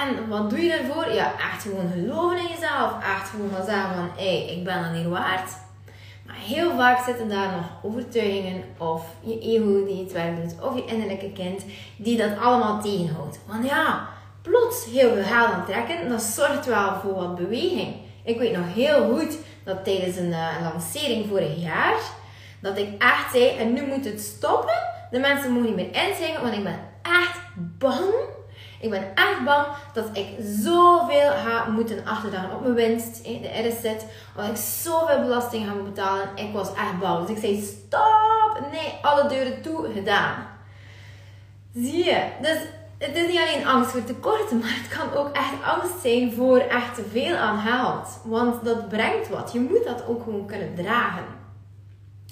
En 0.01 0.27
wat 0.27 0.49
doe 0.49 0.59
je 0.59 0.69
daarvoor? 0.69 1.13
Ja, 1.13 1.33
echt 1.51 1.61
gewoon 1.61 1.91
geloven 1.91 2.37
in 2.37 2.47
jezelf. 2.47 3.03
Echt 3.03 3.29
gewoon 3.29 3.49
gaan 3.55 3.65
zeggen 3.65 3.95
van, 3.95 4.09
hé, 4.15 4.45
hey, 4.45 4.55
ik 4.57 4.63
ben 4.63 4.81
dan 4.81 4.93
hier 4.93 5.09
waard. 5.09 5.51
Maar 6.25 6.37
heel 6.37 6.75
vaak 6.77 7.05
zitten 7.05 7.29
daar 7.29 7.51
nog 7.51 7.91
overtuigingen 7.91 8.63
of 8.77 9.05
je 9.19 9.39
ego 9.39 9.85
die 9.85 10.03
het 10.03 10.11
werk 10.11 10.35
doet, 10.41 10.61
of 10.61 10.75
je 10.75 10.85
innerlijke 10.85 11.31
kind 11.31 11.63
die 11.97 12.17
dat 12.17 12.37
allemaal 12.39 12.81
tegenhoudt. 12.81 13.39
Want 13.47 13.65
ja, 13.65 14.07
plots 14.41 14.85
heel 14.85 15.13
veel 15.13 15.23
geld 15.23 15.51
aantrekken, 15.51 16.09
dat 16.09 16.21
zorgt 16.21 16.65
wel 16.65 16.93
voor 17.01 17.13
wat 17.13 17.35
beweging. 17.35 17.95
Ik 18.23 18.39
weet 18.39 18.57
nog 18.57 18.73
heel 18.73 19.17
goed 19.17 19.37
dat 19.63 19.83
tijdens 19.83 20.17
een, 20.17 20.29
uh, 20.29 20.47
lancering 20.63 21.25
vorig 21.29 21.61
jaar, 21.61 21.95
dat 22.61 22.77
ik 22.77 23.03
echt 23.03 23.31
zei, 23.31 23.57
en 23.57 23.73
nu 23.73 23.85
moet 23.85 24.05
het 24.05 24.21
stoppen. 24.21 24.87
De 25.11 25.19
mensen 25.19 25.51
mogen 25.51 25.67
niet 25.67 25.75
meer 25.75 26.07
inzeggen, 26.07 26.41
want 26.41 26.53
ik 26.53 26.63
ben 26.63 26.79
echt 27.01 27.39
bang. 27.55 28.13
Ik 28.81 28.89
ben 28.89 29.15
echt 29.15 29.43
bang 29.45 29.67
dat 29.93 30.09
ik 30.13 30.27
zoveel 30.39 31.31
ga 31.31 31.69
moeten 31.69 32.05
achterdagen 32.05 32.55
op 32.55 32.61
mijn 32.61 32.73
winst, 32.73 33.23
de 33.23 33.67
RSZ. 33.67 34.03
Dat 34.35 34.47
ik 34.47 34.55
zoveel 34.55 35.21
belasting 35.21 35.65
ga 35.65 35.73
moeten 35.73 35.93
betalen. 35.93 36.29
Ik 36.35 36.53
was 36.53 36.73
echt 36.73 36.99
bang. 36.99 37.25
Dus 37.25 37.35
ik 37.35 37.41
zei, 37.41 37.61
stop! 37.61 38.61
Nee, 38.71 38.93
alle 39.01 39.29
deuren 39.29 39.61
toe, 39.61 39.91
gedaan. 39.93 40.47
Zie 41.73 42.05
je? 42.05 42.23
Dus 42.41 42.57
het 42.97 43.15
is 43.15 43.27
niet 43.27 43.39
alleen 43.39 43.67
angst 43.67 43.91
voor 43.91 44.03
tekorten, 44.03 44.59
maar 44.59 44.79
het 44.81 44.97
kan 44.97 45.19
ook 45.19 45.35
echt 45.35 45.63
angst 45.63 46.01
zijn 46.01 46.33
voor 46.33 46.57
echt 46.57 46.95
te 46.95 47.05
veel 47.11 47.35
aan 47.35 47.59
geld. 47.59 48.19
Want 48.23 48.65
dat 48.65 48.89
brengt 48.89 49.29
wat. 49.29 49.51
Je 49.53 49.59
moet 49.59 49.85
dat 49.85 50.07
ook 50.07 50.23
gewoon 50.23 50.45
kunnen 50.45 50.75
dragen. 50.75 51.38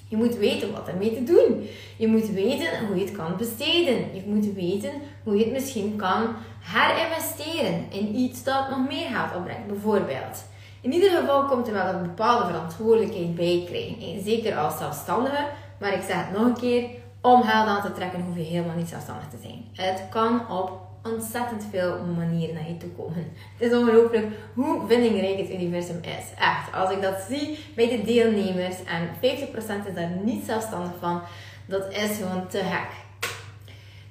Je 0.07 0.17
moet 0.17 0.35
weten 0.35 0.71
wat 0.71 0.87
ermee 0.87 1.13
te 1.13 1.23
doen. 1.23 1.67
Je 1.97 2.07
moet 2.07 2.29
weten 2.29 2.87
hoe 2.87 2.95
je 2.95 3.05
het 3.05 3.15
kan 3.15 3.37
besteden. 3.37 4.15
Je 4.15 4.23
moet 4.25 4.53
weten 4.53 4.91
hoe 5.23 5.37
je 5.37 5.43
het 5.43 5.53
misschien 5.53 5.95
kan 5.95 6.35
herinvesteren 6.59 7.85
in 7.89 8.15
iets 8.15 8.43
dat 8.43 8.69
nog 8.69 8.87
meer 8.87 9.07
geld 9.07 9.35
opbrengt, 9.35 9.67
bijvoorbeeld. 9.67 10.45
In 10.81 10.93
ieder 10.93 11.09
geval 11.09 11.45
komt 11.45 11.67
er 11.67 11.73
wel 11.73 11.93
een 11.93 12.01
bepaalde 12.01 12.45
verantwoordelijkheid 12.45 13.35
bij 13.35 13.63
krijgen. 13.65 14.23
Zeker 14.23 14.57
als 14.57 14.77
zelfstandige. 14.77 15.47
Maar 15.79 15.93
ik 15.93 16.01
zeg 16.01 16.15
het 16.15 16.37
nog 16.37 16.45
een 16.45 16.57
keer, 16.57 16.83
om 17.21 17.43
geld 17.43 17.67
aan 17.67 17.81
te 17.81 17.91
trekken 17.91 18.21
hoef 18.21 18.35
je 18.35 18.41
helemaal 18.41 18.75
niet 18.75 18.89
zelfstandig 18.89 19.27
te 19.27 19.37
zijn. 19.41 19.65
Het 19.73 20.03
kan 20.09 20.49
op 20.49 20.86
ontzettend 21.13 21.65
veel 21.71 21.97
manieren 22.17 22.55
naar 22.55 22.67
je 22.67 22.77
toe 22.77 22.89
komen. 22.89 23.33
Het 23.57 23.71
is 23.71 23.77
ongelooflijk 23.77 24.25
hoe 24.53 24.87
vindingrijk 24.87 25.37
het 25.37 25.49
universum 25.49 25.99
is. 26.01 26.25
Echt. 26.39 26.73
Als 26.73 26.91
ik 26.91 27.01
dat 27.01 27.25
zie 27.29 27.59
bij 27.75 27.89
de 27.89 28.03
deelnemers 28.03 28.75
en 28.83 29.09
50% 29.15 29.87
is 29.87 29.93
daar 29.95 30.11
niet 30.23 30.45
zelfstandig 30.45 30.91
van, 30.99 31.21
dat 31.65 31.91
is 31.93 32.17
gewoon 32.17 32.47
te 32.47 32.57
gek. 32.57 32.89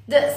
Dus, 0.05 0.33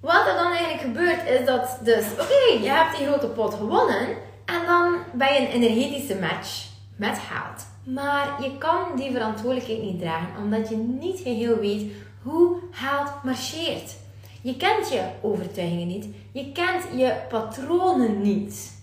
wat 0.00 0.26
er 0.26 0.34
dan 0.34 0.52
eigenlijk 0.52 0.80
gebeurt 0.80 1.28
is 1.28 1.46
dat, 1.46 1.78
dus, 1.82 2.04
oké, 2.12 2.62
je 2.62 2.70
hebt 2.70 2.96
die 2.96 3.06
grote 3.06 3.26
pot 3.26 3.54
gewonnen 3.54 4.08
en 4.44 4.66
dan 4.66 4.94
ben 5.12 5.32
je 5.34 5.40
een 5.40 5.62
energetische 5.62 6.18
match 6.18 6.66
met 6.96 7.18
geld. 7.18 7.66
Maar 7.94 8.42
je 8.42 8.58
kan 8.58 8.96
die 8.96 9.12
verantwoordelijkheid 9.12 9.82
niet 9.82 10.00
dragen 10.00 10.42
omdat 10.42 10.68
je 10.68 10.76
niet 10.76 11.20
geheel 11.20 11.56
weet 11.56 11.92
hoe 12.22 12.56
geld 12.70 13.10
marcheert. 13.22 13.94
Je 14.42 14.56
kent 14.56 14.88
je 14.92 15.02
overtuigingen 15.20 15.86
niet. 15.86 16.06
Je 16.32 16.52
kent 16.52 16.84
je 16.96 17.14
patronen 17.28 18.20
niet. 18.20 18.80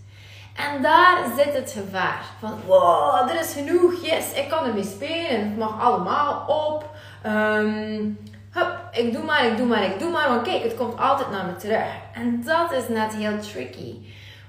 En 0.56 0.82
daar 0.82 1.34
zit 1.38 1.54
het 1.54 1.72
gevaar. 1.72 2.26
Van, 2.40 2.54
wow, 2.66 3.30
er 3.30 3.40
is 3.40 3.54
genoeg. 3.54 4.06
Yes, 4.06 4.34
ik 4.34 4.50
kan 4.50 4.66
ermee 4.66 4.84
spelen. 4.84 5.50
Het 5.50 5.58
mag 5.58 5.82
allemaal 5.82 6.46
op. 6.48 6.90
Um, 7.26 8.18
hup, 8.52 8.80
ik 8.92 9.14
doe 9.14 9.24
maar, 9.24 9.46
ik 9.46 9.58
doe 9.58 9.66
maar, 9.66 9.84
ik 9.84 10.00
doe 10.00 10.12
maar. 10.12 10.30
Want 10.30 10.42
kijk, 10.42 10.64
het 10.64 10.76
komt 10.76 11.00
altijd 11.00 11.30
naar 11.30 11.46
me 11.46 11.56
terug. 11.56 11.88
En 12.14 12.44
dat 12.44 12.72
is 12.72 12.88
net 12.88 13.16
heel 13.16 13.40
tricky. 13.40 13.96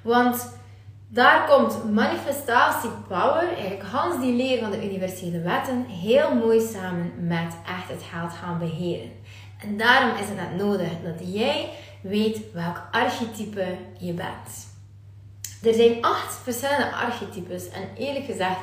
Want 0.02 0.59
daar 1.09 1.49
komt 1.49 1.93
manifestatie 1.93 2.90
power, 3.09 3.49
eigenlijk 3.49 3.83
Hans 3.83 4.21
die 4.21 4.37
leer 4.37 4.59
van 4.59 4.71
de 4.71 4.85
universele 4.85 5.40
wetten, 5.40 5.85
heel 5.85 6.35
mooi 6.35 6.61
samen 6.61 7.12
met 7.26 7.57
echt 7.67 7.88
het 7.88 8.02
geld 8.12 8.33
gaan 8.33 8.59
beheren. 8.59 9.11
En 9.62 9.76
daarom 9.76 10.17
is 10.17 10.26
het 10.29 10.37
net 10.37 10.57
nodig 10.57 10.88
dat 11.05 11.35
jij 11.35 11.69
weet 12.02 12.52
welk 12.52 12.83
archetype 12.90 13.76
je 13.99 14.12
bent. 14.12 14.69
Er 15.62 15.75
zijn 15.75 16.02
acht 16.05 16.38
verschillende 16.43 16.93
archetypes 16.93 17.69
en 17.69 17.88
eerlijk 17.97 18.25
gezegd, 18.25 18.59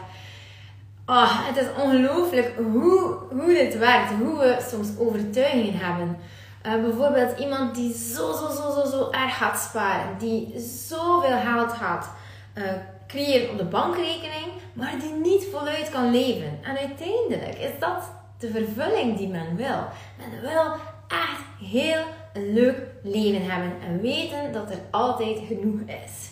oh, 1.06 1.48
het 1.48 1.58
is 1.58 1.84
ongelooflijk 1.84 2.54
hoe, 2.58 3.18
hoe 3.30 3.54
dit 3.54 3.78
werkt, 3.78 4.10
hoe 4.10 4.38
we 4.38 4.58
soms 4.70 4.88
overtuigingen 5.00 5.80
hebben. 5.80 6.18
Uh, 6.66 6.82
bijvoorbeeld 6.82 7.40
iemand 7.40 7.76
die 7.76 7.94
zo, 7.94 8.34
zo, 8.34 8.50
zo, 8.50 8.72
zo, 8.72 8.90
zo 8.90 9.10
erg 9.12 9.38
gaat 9.38 9.60
sparen, 9.60 10.18
die 10.18 10.60
zoveel 10.60 11.38
geld 11.40 11.72
gaat 11.72 12.10
uh, 12.56 12.64
creëren 13.08 13.50
op 13.50 13.58
de 13.58 13.66
bankrekening, 13.66 14.46
maar 14.74 14.94
die 15.00 15.14
niet 15.14 15.48
voluit 15.52 15.90
kan 15.90 16.12
leven. 16.12 16.60
En 16.64 16.78
uiteindelijk 16.78 17.58
is 17.58 17.80
dat 17.80 18.12
de 18.40 18.50
vervulling 18.50 19.18
die 19.18 19.28
men 19.28 19.56
wil. 19.56 19.88
Men 20.18 20.42
wil 20.42 20.74
echt 21.08 21.72
heel 21.72 22.04
leuk 22.34 22.78
leven 23.04 23.52
hebben 23.52 23.72
en 23.82 24.02
weten 24.02 24.52
dat 24.54 24.72
er 24.72 24.80
altijd 24.92 25.40
genoeg 25.48 25.80
is. 25.86 26.30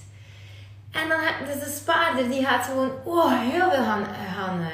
En 0.91 1.09
dan 1.09 1.19
dus 1.47 1.63
de 1.63 1.79
spaarder 1.81 2.29
die 2.29 2.45
gaat 2.45 2.65
gewoon 2.65 2.91
oh, 3.03 3.39
heel 3.39 3.71
veel 3.71 3.83
gaan, 3.83 4.05
gaan, 4.35 4.59
uh, 4.59 4.67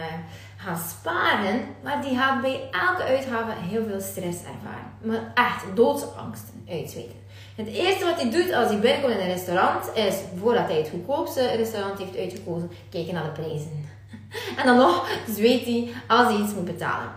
gaan 0.58 0.78
sparen, 0.78 1.62
maar 1.84 2.02
die 2.02 2.18
gaat 2.18 2.42
bij 2.42 2.70
elke 2.72 3.04
uitgave 3.04 3.52
heel 3.58 3.84
veel 3.84 4.02
stress 4.02 4.40
ervaren. 4.40 4.92
Maar 5.02 5.32
echt 5.34 5.76
doodsangsten 5.76 6.66
uitzweten. 6.70 7.20
Het 7.56 7.68
eerste 7.68 8.06
wat 8.06 8.22
hij 8.22 8.32
doet 8.32 8.54
als 8.54 8.68
hij 8.68 8.80
binnenkomt 8.80 9.14
in 9.14 9.20
een 9.20 9.34
restaurant 9.34 9.96
is, 9.96 10.16
voordat 10.38 10.68
hij 10.68 10.78
het 10.78 10.90
goedkoopste 10.90 11.48
restaurant 11.48 12.00
heeft 12.00 12.18
uitgekozen, 12.18 12.72
kijken 12.90 13.14
naar 13.14 13.24
de 13.24 13.42
prijzen. 13.42 13.90
En 14.58 14.66
dan 14.66 14.78
nog 14.78 15.10
zweet 15.28 15.66
hij 15.66 15.92
als 16.08 16.28
hij 16.28 16.42
iets 16.42 16.54
moet 16.54 16.66
betalen. 16.66 17.12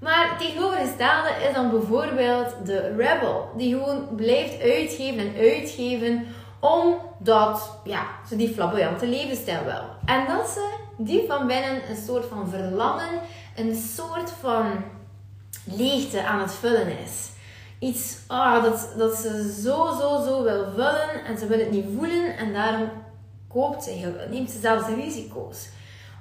Maar 0.00 0.36
tegenovergestelde 0.38 1.28
is 1.48 1.54
dan 1.54 1.70
bijvoorbeeld 1.70 2.54
de 2.64 2.94
rebel, 2.96 3.50
die 3.56 3.74
gewoon 3.74 4.08
blijft 4.16 4.62
uitgeven 4.62 5.18
en 5.18 5.34
uitgeven 5.40 6.26
omdat 6.60 7.80
ja, 7.84 8.06
ze 8.28 8.36
die 8.36 8.54
flamboyante 8.54 9.06
levensstijl 9.06 9.64
wil. 9.64 9.84
En 10.04 10.26
dat 10.26 10.48
ze 10.48 10.74
die 10.96 11.24
van 11.26 11.46
binnen 11.46 11.90
een 11.90 11.96
soort 12.06 12.24
van 12.26 12.48
verlangen, 12.48 13.20
een 13.56 13.74
soort 13.74 14.30
van 14.40 14.84
leegte 15.64 16.24
aan 16.24 16.40
het 16.40 16.54
vullen 16.54 16.98
is. 16.98 17.30
Iets 17.78 18.18
oh, 18.28 18.62
dat, 18.62 18.88
dat 18.96 19.14
ze 19.14 19.60
zo, 19.62 19.86
zo, 20.00 20.22
zo 20.24 20.42
wil 20.42 20.64
vullen 20.74 21.24
en 21.26 21.38
ze 21.38 21.46
wil 21.46 21.58
het 21.58 21.70
niet 21.70 21.86
voelen 21.96 22.36
en 22.36 22.52
daarom 22.52 22.90
koopt 23.48 23.84
ze 23.84 23.90
heel, 23.90 24.12
neemt 24.30 24.50
ze 24.50 24.58
zelfs 24.58 24.88
risico's 24.88 25.68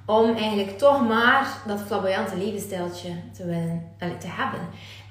om 0.08 0.36
eigenlijk 0.36 0.78
toch 0.78 1.08
maar 1.08 1.48
dat 1.66 1.82
flamboyante 1.82 2.38
levensstijltje 2.38 3.10
te, 3.34 3.46
willen, 3.46 3.92
te 3.98 4.28
hebben. 4.28 4.60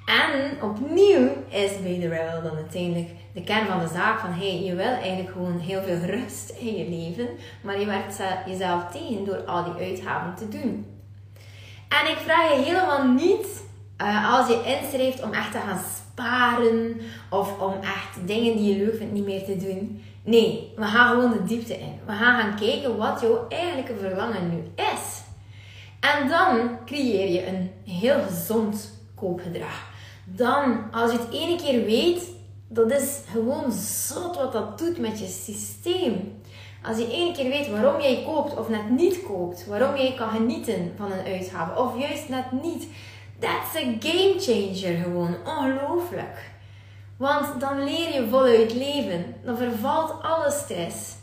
En 0.05 0.61
opnieuw 0.61 1.29
is 1.49 1.81
bij 1.81 1.99
de 1.99 2.07
rebel 2.07 2.41
dan 2.41 2.55
uiteindelijk 2.55 3.09
de 3.33 3.43
kern 3.43 3.65
van 3.65 3.79
de 3.79 3.87
zaak 3.87 4.19
van 4.19 4.31
hey, 4.33 4.63
je 4.63 4.75
wil 4.75 4.85
eigenlijk 4.85 5.31
gewoon 5.31 5.59
heel 5.59 5.81
veel 5.81 5.99
rust 6.15 6.49
in 6.49 6.75
je 6.77 6.89
leven, 6.89 7.27
maar 7.61 7.79
je 7.79 7.85
werkt 7.85 8.19
jezelf 8.45 8.91
tegen 8.91 9.25
door 9.25 9.45
al 9.45 9.63
die 9.63 9.87
uitgaven 9.87 10.35
te 10.35 10.47
doen. 10.47 10.85
En 11.89 12.11
ik 12.11 12.17
vraag 12.17 12.55
je 12.55 12.63
helemaal 12.63 13.07
niet 13.07 13.63
uh, 14.01 14.33
als 14.33 14.47
je 14.47 14.79
inschrijft 14.81 15.23
om 15.23 15.33
echt 15.33 15.51
te 15.51 15.57
gaan 15.57 15.79
sparen 16.17 17.01
of 17.29 17.59
om 17.59 17.73
echt 17.81 18.27
dingen 18.27 18.57
die 18.57 18.73
je 18.73 18.85
leuk 18.85 18.95
vindt 18.97 19.13
niet 19.13 19.25
meer 19.25 19.43
te 19.43 19.57
doen. 19.57 20.03
Nee, 20.23 20.73
we 20.75 20.83
gaan 20.83 21.09
gewoon 21.09 21.31
de 21.31 21.43
diepte 21.43 21.79
in. 21.79 21.99
We 22.05 22.11
gaan 22.11 22.39
gaan 22.39 22.55
kijken 22.55 22.97
wat 22.97 23.21
jouw 23.21 23.45
eigenlijke 23.49 23.95
verlangen 23.95 24.49
nu 24.49 24.57
is. 24.75 25.21
En 25.99 26.27
dan 26.27 26.69
creëer 26.85 27.31
je 27.31 27.47
een 27.47 27.71
heel 27.85 28.21
gezond 28.27 28.99
koopgedrag. 29.15 29.89
Dan, 30.25 30.91
als 30.91 31.11
je 31.11 31.17
het 31.17 31.31
ene 31.31 31.55
keer 31.55 31.85
weet, 31.85 32.29
dat 32.67 32.91
is 32.91 33.19
gewoon 33.31 33.71
zot 33.71 34.35
wat 34.35 34.53
dat 34.53 34.77
doet 34.77 34.97
met 34.97 35.19
je 35.19 35.27
systeem. 35.27 36.41
Als 36.83 36.97
je 36.97 37.11
ene 37.11 37.33
keer 37.33 37.49
weet 37.49 37.69
waarom 37.69 38.01
jij 38.01 38.23
koopt 38.25 38.57
of 38.57 38.69
net 38.69 38.89
niet 38.89 39.23
koopt, 39.23 39.65
waarom 39.65 39.95
jij 39.95 40.13
kan 40.13 40.29
genieten 40.29 40.91
van 40.97 41.11
een 41.11 41.25
uitgave 41.25 41.81
of 41.81 41.99
juist 41.99 42.29
net 42.29 42.51
niet, 42.51 42.87
that's 43.39 43.75
a 43.75 43.97
game 43.99 44.35
changer 44.39 45.03
gewoon. 45.03 45.35
Ongelooflijk. 45.45 46.51
Want 47.17 47.59
dan 47.59 47.83
leer 47.83 48.13
je 48.13 48.27
voluit 48.29 48.73
leven. 48.73 49.35
Dan 49.43 49.57
vervalt 49.57 50.23
alle 50.23 50.51
stress. 50.51 51.15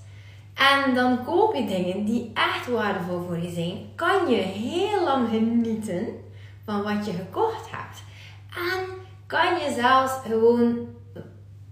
En 0.55 0.95
dan 0.95 1.25
koop 1.25 1.55
je 1.55 1.67
dingen 1.67 2.05
die 2.05 2.31
echt 2.35 2.67
waardevol 2.67 3.25
voor 3.27 3.39
je 3.39 3.51
zijn. 3.51 3.93
Kan 3.95 4.29
je 4.31 4.37
heel 4.37 5.05
lang 5.05 5.29
genieten 5.29 6.07
van 6.65 6.83
wat 6.83 7.07
je 7.07 7.13
gekocht 7.13 7.71
hebt. 7.71 8.03
En 8.57 8.85
kan 9.27 9.55
je 9.55 9.75
zelfs 9.81 10.13
gewoon 10.27 10.89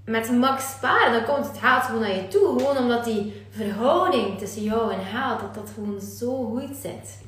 met 0.04 0.30
max 0.30 0.70
sparen. 0.70 1.12
Dan 1.12 1.34
komt 1.34 1.46
het 1.46 1.58
geld 1.58 1.82
gewoon 1.82 2.00
naar 2.00 2.14
je 2.14 2.28
toe. 2.28 2.58
Gewoon 2.58 2.76
omdat 2.76 3.04
die 3.04 3.46
verhouding 3.50 4.38
tussen 4.38 4.62
jou 4.62 4.92
en 4.92 5.04
geld, 5.04 5.40
dat 5.40 5.54
dat 5.54 5.70
gewoon 5.74 6.00
zo 6.00 6.44
goed 6.44 6.76
zit. 6.82 7.18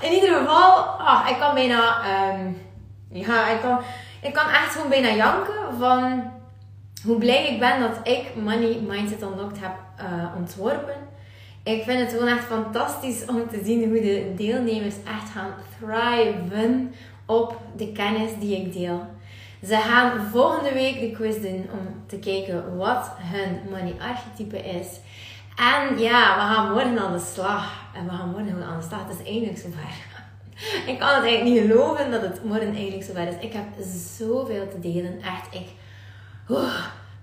In 0.00 0.12
ieder 0.12 0.38
geval, 0.38 0.76
ah, 0.98 1.28
ik 1.30 1.38
kan 1.38 1.54
bijna... 1.54 2.02
Um, 2.34 2.60
ja, 3.10 3.48
ik 3.48 3.60
kan 3.60 3.80
ik 4.22 4.32
kan 4.32 4.48
echt 4.48 4.72
gewoon 4.72 4.88
bijna 4.88 5.14
janken 5.14 5.78
van 5.78 6.30
hoe 7.04 7.18
blij 7.18 7.48
ik 7.48 7.58
ben 7.58 7.80
dat 7.80 8.00
ik 8.02 8.34
Money 8.34 8.80
Mindset 8.88 9.22
Unlocked 9.22 9.60
heb 9.60 9.72
uh, 10.00 10.36
ontworpen. 10.36 10.94
Ik 11.62 11.82
vind 11.82 12.00
het 12.00 12.10
gewoon 12.10 12.28
echt 12.28 12.44
fantastisch 12.44 13.24
om 13.26 13.48
te 13.48 13.60
zien 13.64 13.88
hoe 13.88 14.00
de 14.00 14.32
deelnemers 14.36 14.94
echt 14.94 15.30
gaan 15.30 15.54
thriven 15.78 16.94
op 17.26 17.60
de 17.76 17.92
kennis 17.92 18.30
die 18.38 18.56
ik 18.56 18.72
deel. 18.72 19.06
Ze 19.66 19.76
gaan 19.76 20.20
volgende 20.30 20.72
week 20.72 21.00
de 21.00 21.10
quiz 21.10 21.40
doen 21.40 21.68
om 21.72 22.02
te 22.06 22.18
kijken 22.18 22.76
wat 22.76 23.10
hun 23.18 23.60
money 23.70 23.94
archetype 24.00 24.58
is. 24.58 24.86
En 25.70 25.98
ja, 25.98 26.34
we 26.34 26.54
gaan 26.54 26.70
morgen 26.72 26.98
aan 26.98 27.12
de 27.12 27.24
slag. 27.34 27.90
En 27.94 28.04
we 28.04 28.10
gaan 28.10 28.30
morgen 28.30 28.62
aan 28.62 28.80
de 28.80 28.86
slag. 28.86 29.08
Het 29.08 29.18
is 29.18 29.26
eindelijk 29.26 29.58
zover. 29.58 29.94
Ik 30.92 30.98
kan 30.98 31.14
het 31.14 31.24
eigenlijk 31.24 31.44
niet 31.44 31.60
geloven 31.60 32.10
dat 32.10 32.22
het 32.22 32.44
morgen 32.44 32.74
eigenlijk 32.74 33.04
zover 33.04 33.28
is. 33.28 33.34
Ik 33.40 33.52
heb 33.52 33.64
zoveel 34.18 34.68
te 34.68 34.80
delen. 34.80 35.20
Echt, 35.20 35.54
ik... 35.54 35.66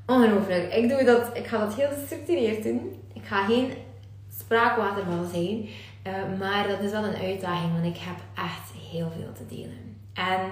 ongelooflijk. 0.05 0.73
Ik, 0.73 0.89
doe 0.89 1.03
dat, 1.03 1.29
ik 1.33 1.47
ga 1.47 1.57
dat 1.57 1.75
heel 1.75 1.89
gestructureerd 1.99 2.63
doen. 2.63 3.01
Ik 3.13 3.25
ga 3.25 3.45
geen 3.45 3.73
spraakwaterval 4.37 5.25
zijn. 5.33 5.69
Uh, 6.07 6.39
maar 6.39 6.67
dat 6.67 6.79
is 6.79 6.91
wel 6.91 7.03
een 7.03 7.21
uitdaging, 7.21 7.71
want 7.73 7.95
ik 7.95 8.01
heb 8.01 8.17
echt 8.35 8.91
heel 8.91 9.11
veel 9.17 9.31
te 9.33 9.55
delen. 9.55 9.97
En 10.13 10.49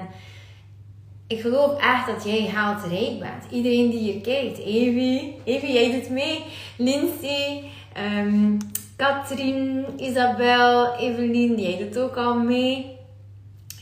ik 1.27 1.41
geloof 1.41 1.79
echt 1.79 2.07
dat 2.07 2.23
jij 2.23 2.47
haalt 2.47 2.83
rijk 2.83 3.19
bent. 3.19 3.43
Iedereen 3.51 3.89
die 3.89 3.99
hier 3.99 4.21
kijkt. 4.21 4.57
Evie, 4.57 5.41
Evie, 5.43 5.73
jij 5.73 5.91
doet 5.91 6.09
mee. 6.09 6.43
Lindsay, 6.77 7.63
um, 7.97 8.57
Katrien, 8.95 9.85
Isabel, 9.97 10.95
Evelien, 10.95 11.59
jij 11.59 11.77
doet 11.77 11.97
ook 11.97 12.15
al 12.15 12.39
mee. 12.39 12.97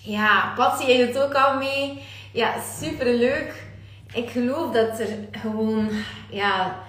Ja, 0.02 0.54
Patsy, 0.56 0.86
jij 0.86 1.06
doet 1.06 1.20
ook 1.20 1.34
al 1.34 1.58
mee. 1.58 2.00
Ja, 2.32 2.56
super 2.80 3.14
leuk. 3.14 3.64
Ik 4.14 4.30
geloof 4.30 4.74
dat 4.74 5.00
er 5.00 5.08
gewoon, 5.32 5.90
ja, 6.30 6.80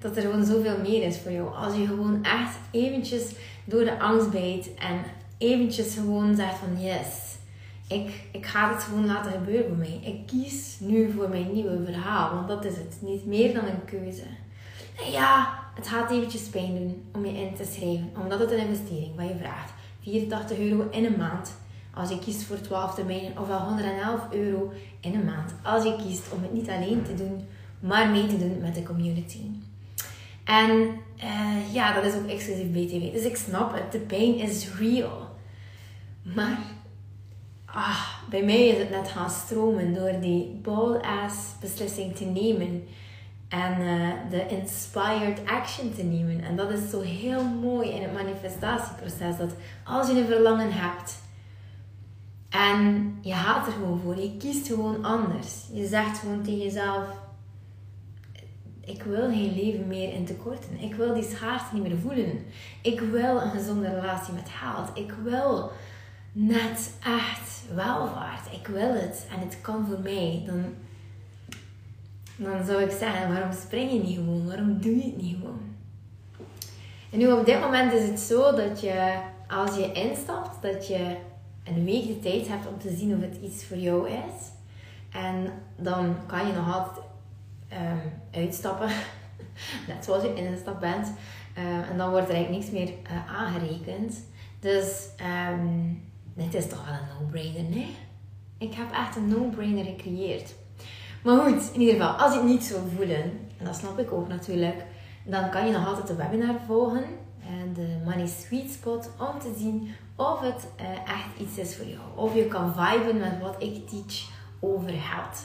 dat 0.00 0.16
er 0.16 0.22
gewoon 0.22 0.44
zoveel 0.44 0.78
meer 0.82 1.02
is 1.02 1.18
voor 1.18 1.32
jou. 1.32 1.54
Als 1.54 1.76
je 1.76 1.86
gewoon 1.86 2.24
echt 2.24 2.56
eventjes 2.70 3.32
door 3.64 3.84
de 3.84 3.98
angst 3.98 4.30
bijt 4.30 4.74
en 4.74 5.02
eventjes 5.38 5.94
gewoon 5.94 6.36
zegt 6.36 6.58
van 6.58 6.82
yes, 6.82 7.29
ik, 7.90 8.10
ik 8.32 8.46
ga 8.46 8.72
het 8.72 8.82
gewoon 8.82 9.06
laten 9.06 9.32
gebeuren 9.32 9.68
voor 9.68 9.76
mij. 9.76 10.00
Ik 10.02 10.26
kies 10.26 10.76
nu 10.80 11.10
voor 11.10 11.28
mijn 11.28 11.52
nieuwe 11.52 11.84
verhaal, 11.84 12.34
want 12.34 12.48
dat 12.48 12.64
is 12.64 12.76
het. 12.76 12.96
Niet 13.00 13.26
meer 13.26 13.54
dan 13.54 13.64
een 13.64 13.84
keuze. 13.84 14.24
En 15.04 15.10
ja, 15.10 15.58
het 15.74 15.88
gaat 15.88 16.10
eventjes 16.10 16.42
pijn 16.42 16.74
doen 16.74 17.02
om 17.14 17.26
je 17.26 17.32
in 17.32 17.54
te 17.54 17.64
schrijven, 17.64 18.10
omdat 18.22 18.38
het 18.38 18.50
een 18.50 18.66
investering 18.66 19.16
wat 19.16 19.28
je 19.28 19.36
vraagt. 19.40 19.72
84 20.02 20.58
euro 20.58 20.88
in 20.90 21.04
een 21.04 21.16
maand 21.16 21.54
als 21.94 22.08
je 22.08 22.18
kiest 22.18 22.42
voor 22.42 22.60
12 22.60 22.94
termijnen, 22.94 23.38
of 23.38 23.46
wel 23.46 23.60
111 23.60 24.20
euro 24.30 24.72
in 25.00 25.14
een 25.14 25.24
maand. 25.24 25.54
Als 25.62 25.84
je 25.84 25.96
kiest 25.96 26.32
om 26.32 26.42
het 26.42 26.52
niet 26.52 26.68
alleen 26.68 27.02
te 27.02 27.14
doen, 27.14 27.46
maar 27.80 28.10
mee 28.10 28.26
te 28.26 28.38
doen 28.38 28.58
met 28.60 28.74
de 28.74 28.82
community. 28.82 29.40
En 30.44 30.70
uh, 31.16 31.74
ja, 31.74 31.94
dat 31.94 32.04
is 32.04 32.14
ook 32.14 32.28
exclusief 32.28 32.70
BTW. 32.70 33.12
Dus 33.12 33.24
ik 33.24 33.36
snap 33.36 33.74
het, 33.74 33.92
de 33.92 33.98
pijn 33.98 34.38
is 34.38 34.74
real. 34.78 35.28
Maar 36.22 36.58
ah, 37.74 38.06
bij 38.28 38.42
mij 38.42 38.66
is 38.66 38.78
het 38.78 38.90
net 38.90 39.08
gaan 39.08 39.30
stromen 39.30 39.94
door 39.94 40.20
die 40.20 40.60
bold-ass 40.62 41.36
beslissing 41.60 42.16
te 42.16 42.24
nemen. 42.24 42.88
En 43.48 43.80
uh, 43.80 44.10
de 44.30 44.46
inspired 44.46 45.40
action 45.46 45.94
te 45.94 46.02
nemen. 46.02 46.44
En 46.44 46.56
dat 46.56 46.70
is 46.70 46.90
zo 46.90 47.00
heel 47.00 47.44
mooi 47.44 47.90
in 47.90 48.02
het 48.02 48.12
manifestatieproces. 48.12 49.36
Dat 49.36 49.54
als 49.84 50.08
je 50.08 50.20
een 50.20 50.26
verlangen 50.26 50.72
hebt 50.72 51.18
en 52.50 53.18
je 53.20 53.34
gaat 53.34 53.66
er 53.66 53.72
gewoon 53.72 54.00
voor, 54.00 54.16
je 54.16 54.36
kiest 54.36 54.66
gewoon 54.66 55.04
anders. 55.04 55.66
Je 55.72 55.86
zegt 55.86 56.18
gewoon 56.18 56.42
tegen 56.42 56.62
jezelf: 56.62 57.04
Ik 58.80 59.02
wil 59.02 59.30
geen 59.30 59.54
leven 59.54 59.86
meer 59.86 60.12
in 60.12 60.24
tekorten. 60.24 60.80
Ik 60.80 60.94
wil 60.94 61.14
die 61.14 61.30
schaarste 61.30 61.74
niet 61.74 61.82
meer 61.82 61.98
voelen. 61.98 62.44
Ik 62.82 63.00
wil 63.00 63.40
een 63.40 63.50
gezonde 63.50 63.94
relatie 63.94 64.34
met 64.34 64.48
geld. 64.48 64.90
Ik 64.94 65.14
wil 65.22 65.70
net 66.32 66.92
echt 67.04 67.49
welvaart. 67.74 68.52
Ik 68.52 68.66
wil 68.66 68.94
het 68.94 69.26
en 69.34 69.40
het 69.40 69.60
kan 69.60 69.86
voor 69.86 70.00
mij. 70.00 70.42
Dan, 70.46 70.64
dan 72.36 72.64
zou 72.66 72.82
ik 72.82 72.90
zeggen: 72.90 73.32
waarom 73.32 73.52
spring 73.52 73.92
je 73.92 73.98
niet 73.98 74.16
gewoon? 74.16 74.46
Waarom 74.46 74.80
doe 74.80 74.96
je 74.96 75.02
het 75.02 75.16
niet 75.16 75.36
gewoon? 75.36 75.70
En 77.10 77.18
nu 77.18 77.32
op 77.32 77.46
dit 77.46 77.60
moment 77.60 77.92
is 77.92 78.08
het 78.08 78.20
zo 78.20 78.54
dat 78.54 78.80
je, 78.80 79.18
als 79.48 79.76
je 79.76 79.92
instapt, 79.92 80.62
dat 80.62 80.86
je 80.86 81.16
een 81.64 81.84
week 81.84 82.06
de 82.06 82.18
tijd 82.20 82.48
hebt 82.48 82.66
om 82.66 82.78
te 82.78 82.96
zien 82.96 83.14
of 83.14 83.20
het 83.20 83.36
iets 83.42 83.64
voor 83.64 83.76
jou 83.76 84.08
is. 84.08 84.50
En 85.12 85.52
dan 85.76 86.16
kan 86.26 86.46
je 86.46 86.52
nog 86.52 86.74
altijd 86.74 87.06
um, 87.72 88.12
uitstappen, 88.42 88.88
net 89.88 90.04
zoals 90.04 90.22
je 90.22 90.34
instap 90.34 90.80
bent. 90.80 91.12
Uh, 91.58 91.90
en 91.90 91.96
dan 91.96 92.10
wordt 92.10 92.28
er 92.28 92.34
eigenlijk 92.34 92.64
niks 92.64 92.70
meer 92.70 92.94
uh, 93.12 93.36
aangerekend. 93.36 94.24
Dus 94.60 95.08
um, 95.50 96.02
dit 96.34 96.54
is 96.54 96.68
toch 96.68 96.84
wel 96.84 96.94
een 96.94 97.20
no-brainer, 97.20 97.62
nee? 97.62 97.96
Ik 98.58 98.74
heb 98.74 98.92
echt 98.92 99.16
een 99.16 99.28
no-brainer 99.28 99.84
gecreëerd. 99.84 100.54
Maar 101.22 101.38
goed, 101.40 101.70
in 101.72 101.80
ieder 101.80 101.94
geval, 101.94 102.12
als 102.12 102.32
je 102.32 102.38
het 102.38 102.48
niet 102.48 102.64
zou 102.64 102.80
voelen, 102.96 103.22
en 103.58 103.64
dat 103.64 103.76
snap 103.76 103.98
ik 103.98 104.12
ook 104.12 104.28
natuurlijk, 104.28 104.84
dan 105.24 105.50
kan 105.50 105.66
je 105.66 105.72
nog 105.72 105.86
altijd 105.86 106.06
de 106.06 106.14
webinar 106.14 106.54
volgen. 106.66 107.04
En 107.46 107.72
de 107.74 108.00
Money 108.04 108.26
Sweet 108.26 108.70
Spot 108.70 109.10
om 109.18 109.38
te 109.38 109.54
zien 109.58 109.94
of 110.16 110.40
het 110.40 110.66
uh, 110.80 110.86
echt 110.90 111.38
iets 111.40 111.58
is 111.58 111.76
voor 111.76 111.86
jou. 111.86 112.00
Of 112.14 112.34
je 112.34 112.46
kan 112.46 112.74
viben 112.74 113.18
met 113.18 113.40
wat 113.40 113.62
ik 113.62 113.88
teach 113.88 114.28
over 114.60 114.90
geld. 114.90 115.44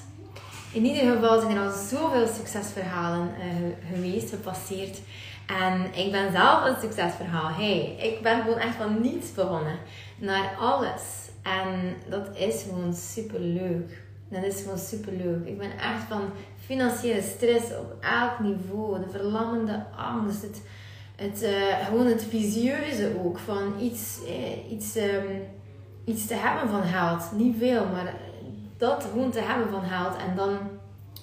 In 0.71 0.85
ieder 0.85 1.13
geval 1.13 1.39
zijn 1.39 1.57
er 1.57 1.65
al 1.65 1.71
zoveel 1.71 2.27
succesverhalen 2.27 3.27
uh, 3.27 3.93
geweest, 3.93 4.29
gepasseerd. 4.29 5.01
En 5.45 5.93
ik 5.93 6.11
ben 6.11 6.31
zelf 6.31 6.65
een 6.65 6.81
succesverhaal. 6.81 7.49
Hey, 7.49 7.95
ik 7.99 8.21
ben 8.21 8.41
gewoon 8.41 8.57
echt 8.57 8.75
van 8.75 9.01
niets 9.01 9.33
begonnen 9.33 9.77
naar 10.17 10.55
alles. 10.59 11.01
En 11.41 11.95
dat 12.09 12.37
is 12.37 12.63
gewoon 12.63 12.93
super 12.93 13.39
leuk. 13.39 14.03
Dat 14.29 14.43
is 14.43 14.61
gewoon 14.61 14.77
super 14.77 15.13
leuk. 15.13 15.47
Ik 15.47 15.57
ben 15.57 15.71
echt 15.71 16.03
van 16.09 16.29
financiële 16.65 17.21
stress 17.21 17.65
op 17.77 17.95
elk 18.01 18.39
niveau. 18.39 18.99
De 18.99 19.09
verlammende 19.09 19.85
angst. 19.97 20.41
Het, 20.41 20.61
het, 21.15 21.43
uh, 21.43 21.85
gewoon 21.85 22.05
het 22.05 22.23
visieuze 22.23 23.11
ook 23.23 23.39
van 23.39 23.73
iets, 23.79 24.19
eh, 24.27 24.71
iets, 24.71 24.95
um, 24.95 25.41
iets 26.05 26.27
te 26.27 26.33
hebben 26.33 26.69
van 26.69 26.83
geld. 26.83 27.31
Niet 27.31 27.55
veel, 27.57 27.85
maar 27.85 28.13
dat 28.77 29.07
gewoon 29.11 29.31
te 29.31 29.41
hebben 29.41 29.69
van 29.69 29.83
geld. 29.83 30.15
En 30.15 30.35
dan 30.35 30.57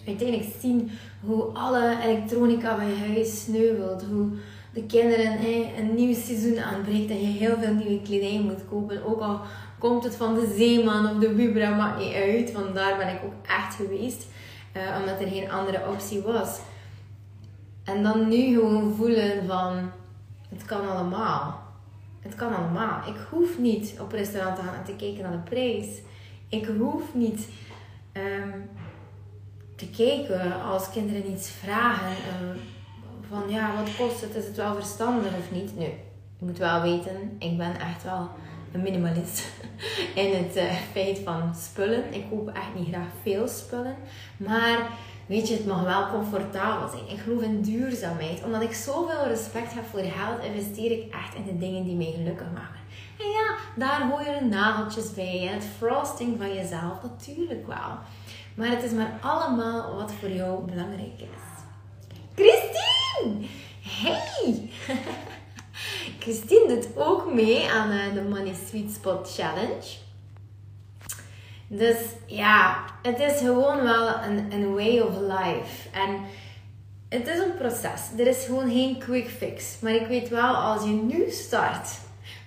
uiteindelijk 0.06 0.50
zien 0.60 0.90
hoe 1.20 1.42
alle 1.42 1.96
elektronica 2.02 2.76
van 2.76 3.08
huis 3.08 3.44
sneuvelt. 3.44 4.02
Hoe 4.02 4.28
de 4.72 4.86
kinderen 4.86 5.38
eh, 5.38 5.78
een 5.78 5.94
nieuw 5.94 6.14
seizoen 6.14 6.58
aanbreekt 6.58 7.10
en 7.10 7.20
je 7.20 7.38
heel 7.38 7.56
veel 7.58 7.74
nieuwe 7.74 8.02
kledij 8.02 8.40
moet 8.40 8.68
kopen. 8.68 9.04
Ook 9.04 9.20
al 9.20 9.40
komt 9.78 10.04
het 10.04 10.16
van 10.16 10.34
de 10.34 10.54
Zeeman 10.56 11.10
of 11.10 11.18
de 11.18 11.34
Vibra, 11.34 11.76
maakt 11.76 11.98
niet 11.98 12.14
uit. 12.14 12.52
Want 12.52 12.74
daar 12.74 12.96
ben 12.96 13.08
ik 13.08 13.24
ook 13.24 13.46
echt 13.46 13.74
geweest. 13.74 14.26
Uh, 14.76 14.96
omdat 15.00 15.20
er 15.20 15.28
geen 15.28 15.50
andere 15.50 15.88
optie 15.88 16.20
was. 16.20 16.60
En 17.84 18.02
dan 18.02 18.28
nu 18.28 18.54
gewoon 18.54 18.94
voelen 18.94 19.46
van, 19.46 19.90
het 20.48 20.64
kan 20.64 20.88
allemaal. 20.88 21.62
Het 22.20 22.34
kan 22.34 22.54
allemaal. 22.54 23.08
Ik 23.08 23.16
hoef 23.30 23.58
niet 23.58 23.94
op 24.00 24.12
restaurant 24.12 24.56
te 24.56 24.62
gaan 24.62 24.74
en 24.74 24.84
te 24.84 24.96
kijken 24.96 25.22
naar 25.22 25.32
de 25.32 25.50
prijs. 25.50 25.86
Ik 26.48 26.66
hoef 26.78 27.14
niet 27.14 27.48
ehm, 28.12 28.58
te 29.76 29.88
kijken 29.90 30.62
als 30.62 30.90
kinderen 30.90 31.30
iets 31.30 31.50
vragen. 31.50 32.10
Uh, 32.10 32.60
van 33.32 33.50
ja, 33.50 33.74
wat 33.76 33.96
kost 33.96 34.20
het? 34.20 34.34
Is 34.34 34.44
het 34.44 34.56
wel 34.56 34.74
verstandig 34.74 35.32
of 35.38 35.50
niet? 35.50 35.76
Nu, 35.76 35.84
je 36.38 36.44
moet 36.44 36.58
wel 36.58 36.82
weten, 36.82 37.36
ik 37.38 37.56
ben 37.56 37.80
echt 37.80 38.02
wel 38.02 38.28
een 38.72 38.82
minimalist 38.82 39.46
in 40.22 40.34
het 40.34 40.56
uh, 40.56 40.72
feit 40.92 41.18
van 41.24 41.54
spullen. 41.54 42.14
Ik 42.14 42.24
koop 42.30 42.48
echt 42.48 42.74
niet 42.74 42.88
graag 42.88 43.08
veel 43.22 43.48
spullen. 43.48 43.96
Maar 44.36 44.90
weet 45.26 45.48
je, 45.48 45.54
het 45.54 45.66
mag 45.66 45.82
wel 45.82 46.08
comfortabel 46.08 46.88
zijn. 46.88 47.08
Ik 47.08 47.18
geloof 47.18 47.42
in 47.42 47.62
duurzaamheid. 47.62 48.44
Omdat 48.44 48.62
ik 48.62 48.72
zoveel 48.72 49.26
respect 49.26 49.74
heb 49.74 49.84
voor 49.90 50.00
geld, 50.00 50.44
investeer 50.44 50.90
ik 50.90 51.12
echt 51.12 51.34
in 51.34 51.44
de 51.44 51.58
dingen 51.58 51.84
die 51.84 51.96
mij 51.96 52.12
gelukkig 52.16 52.52
maken. 52.54 52.80
En 53.18 53.28
ja, 53.28 53.54
daar 53.76 54.08
hoor 54.08 54.20
je 54.20 54.44
nageltjes 54.44 55.14
bij 55.14 55.48
en 55.48 55.54
het 55.54 55.66
frosting 55.78 56.38
van 56.38 56.54
jezelf, 56.54 57.02
natuurlijk 57.02 57.66
wel. 57.66 57.98
Maar 58.54 58.68
het 58.68 58.82
is 58.82 58.92
maar 58.92 59.18
allemaal 59.20 59.96
wat 59.96 60.12
voor 60.12 60.30
jou 60.30 60.64
belangrijk 60.64 61.20
is. 61.20 61.50
Christine! 62.34 62.91
Hey! 63.82 64.70
Christine 66.20 66.68
doet 66.68 66.86
ook 66.96 67.32
mee 67.34 67.70
aan 67.70 67.90
eh, 67.90 68.14
de 68.14 68.22
Money 68.22 68.54
Sweet 68.68 68.92
Spot 68.92 69.34
Challenge. 69.34 70.00
Dus 71.66 71.96
ja, 72.26 72.84
het 73.02 73.20
is 73.20 73.38
gewoon 73.38 73.82
wel 73.82 74.08
een, 74.08 74.52
een 74.52 74.74
way 74.74 74.98
of 74.98 75.18
life. 75.18 75.88
En 75.92 76.20
het 77.08 77.28
is 77.28 77.38
een 77.38 77.54
proces. 77.58 78.00
Er 78.18 78.26
is 78.26 78.44
gewoon 78.44 78.70
geen 78.70 78.98
quick 78.98 79.28
fix. 79.28 79.80
Maar 79.80 79.94
ik 79.94 80.06
weet 80.06 80.28
wel, 80.28 80.54
als 80.54 80.82
je 80.82 80.90
nu 80.90 81.30
start 81.30 81.88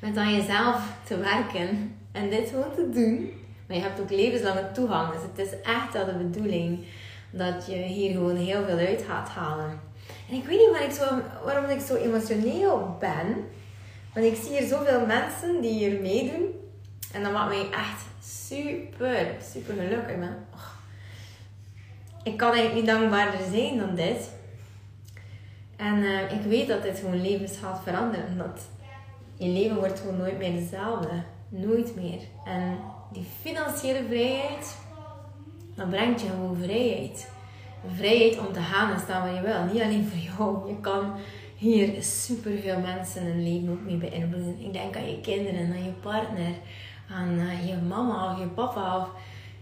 met 0.02 0.18
aan 0.18 0.36
jezelf 0.36 0.82
te 1.04 1.18
werken 1.18 1.98
en 2.12 2.30
dit 2.30 2.50
gewoon 2.50 2.76
te 2.76 2.90
doen, 2.90 3.32
maar 3.68 3.78
je 3.78 3.84
hebt 3.84 4.00
ook 4.00 4.10
levenslange 4.10 4.72
toegang. 4.72 5.14
Dus 5.14 5.22
het 5.22 5.48
is 5.48 5.62
echt 5.62 5.94
wel 5.94 6.06
de 6.06 6.14
bedoeling 6.14 6.86
dat 7.32 7.66
je 7.68 7.76
hier 7.76 8.12
gewoon 8.12 8.36
heel 8.36 8.66
veel 8.66 8.78
uit 8.78 9.04
gaat 9.08 9.30
halen. 9.30 9.85
En 10.30 10.36
ik 10.36 10.46
weet 10.46 10.60
niet 10.60 11.00
waarom 11.44 11.70
ik 11.70 11.80
zo, 11.82 11.96
emotioneel 11.96 12.98
ben. 13.00 13.48
Want 14.14 14.26
ik 14.26 14.36
zie 14.36 14.58
hier 14.58 14.68
zoveel 14.68 15.06
mensen 15.06 15.62
die 15.62 15.74
hier 15.74 16.02
meedoen. 16.02 16.46
En 17.12 17.24
dat 17.24 17.32
maakt 17.32 17.50
mij 17.50 17.70
echt 17.70 18.06
super, 18.24 19.28
super 19.54 19.74
gelukkig. 19.74 20.16
Man. 20.18 20.36
Ik 22.24 22.38
kan 22.38 22.54
eigenlijk 22.54 22.76
niet 22.76 22.96
dankbaarder 22.96 23.40
zijn 23.52 23.78
dan 23.78 23.96
dit. 23.96 24.30
En 25.76 25.98
uh, 25.98 26.32
ik 26.32 26.42
weet 26.42 26.68
dat 26.68 26.84
dit 26.84 27.00
gewoon 27.00 27.22
levens 27.22 27.58
gaat 27.58 27.82
veranderen. 27.84 28.38
Dat 28.38 28.62
je 29.38 29.48
leven 29.48 29.76
wordt 29.76 30.00
gewoon 30.00 30.18
nooit 30.18 30.38
meer 30.38 30.54
hetzelfde. 30.54 31.24
Nooit 31.50 31.96
meer. 31.96 32.20
En 32.46 32.80
die 33.12 33.26
financiële 33.42 34.04
vrijheid, 34.08 34.76
dat 35.76 35.90
brengt 35.90 36.22
je 36.22 36.28
gewoon 36.28 36.58
vrijheid. 36.64 37.30
Vrijheid 37.96 38.40
om 38.40 38.54
te 38.54 38.60
gaan 38.60 38.92
en 38.92 39.00
staan 39.00 39.22
waar 39.22 39.34
je 39.34 39.42
wil. 39.42 39.74
Niet 39.74 39.82
alleen 39.82 40.08
voor 40.08 40.20
jou. 40.38 40.68
Je 40.68 40.80
kan 40.80 41.12
hier 41.56 42.04
superveel 42.04 42.80
mensen 42.80 43.26
hun 43.26 43.44
leven 43.44 43.70
ook 43.70 43.86
mee 43.86 43.98
beïnvloeden. 43.98 44.60
Ik 44.60 44.74
denk 44.74 44.96
aan 44.96 45.10
je 45.10 45.22
kinderen, 45.22 45.72
aan 45.72 45.84
je 45.84 45.94
partner, 46.02 46.54
aan 47.10 47.40
uh, 47.40 47.68
je 47.68 47.76
mama 47.76 48.32
of 48.34 48.40
je 48.40 48.48
papa. 48.48 48.98
Of, 48.98 49.10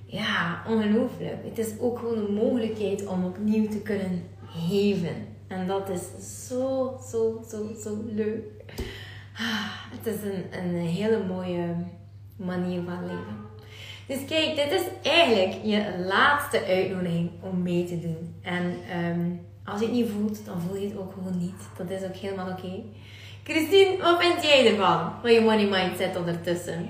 ja, 0.05 0.63
ongelooflijk. 0.67 1.37
Het 1.43 1.57
is 1.57 1.79
ook 1.79 1.99
gewoon 1.99 2.17
een 2.17 2.33
mogelijkheid 2.33 3.07
om 3.07 3.25
opnieuw 3.25 3.67
te 3.67 3.81
kunnen 3.81 4.23
geven. 4.45 5.27
En 5.47 5.67
dat 5.67 5.89
is 5.89 6.01
zo, 6.47 6.97
zo, 7.11 7.43
zo, 7.49 7.73
zo 7.83 7.97
leuk. 8.05 8.43
Ah, 9.33 9.71
het 9.97 10.05
is 10.05 10.23
een, 10.23 10.63
een 10.63 10.75
hele 10.75 11.23
mooie 11.25 11.75
manier 12.35 12.83
van 12.83 13.01
leven. 13.01 13.52
Dus 14.07 14.25
kijk, 14.27 14.55
dit 14.55 14.71
is 14.71 15.11
eigenlijk 15.11 15.59
je 15.63 16.05
laatste 16.07 16.65
uitnodiging 16.65 17.31
om 17.41 17.61
mee 17.61 17.85
te 17.85 17.99
doen. 17.99 18.35
En 18.41 18.75
um, 19.05 19.45
als 19.65 19.79
je 19.79 19.85
het 19.85 19.95
niet 19.95 20.09
voelt, 20.09 20.45
dan 20.45 20.61
voel 20.61 20.77
je 20.77 20.87
het 20.87 20.97
ook 20.97 21.13
gewoon 21.13 21.37
niet. 21.37 21.53
Dat 21.77 21.89
is 21.89 22.03
ook 22.03 22.15
helemaal 22.15 22.49
oké. 22.49 22.83
Christine, 23.43 23.97
wat 23.97 24.21
vind 24.21 24.43
jij 24.43 24.67
ervan? 24.71 25.11
Van 25.21 25.31
je 25.31 25.41
money 25.41 25.67
mindset 25.69 26.17
ondertussen? 26.17 26.89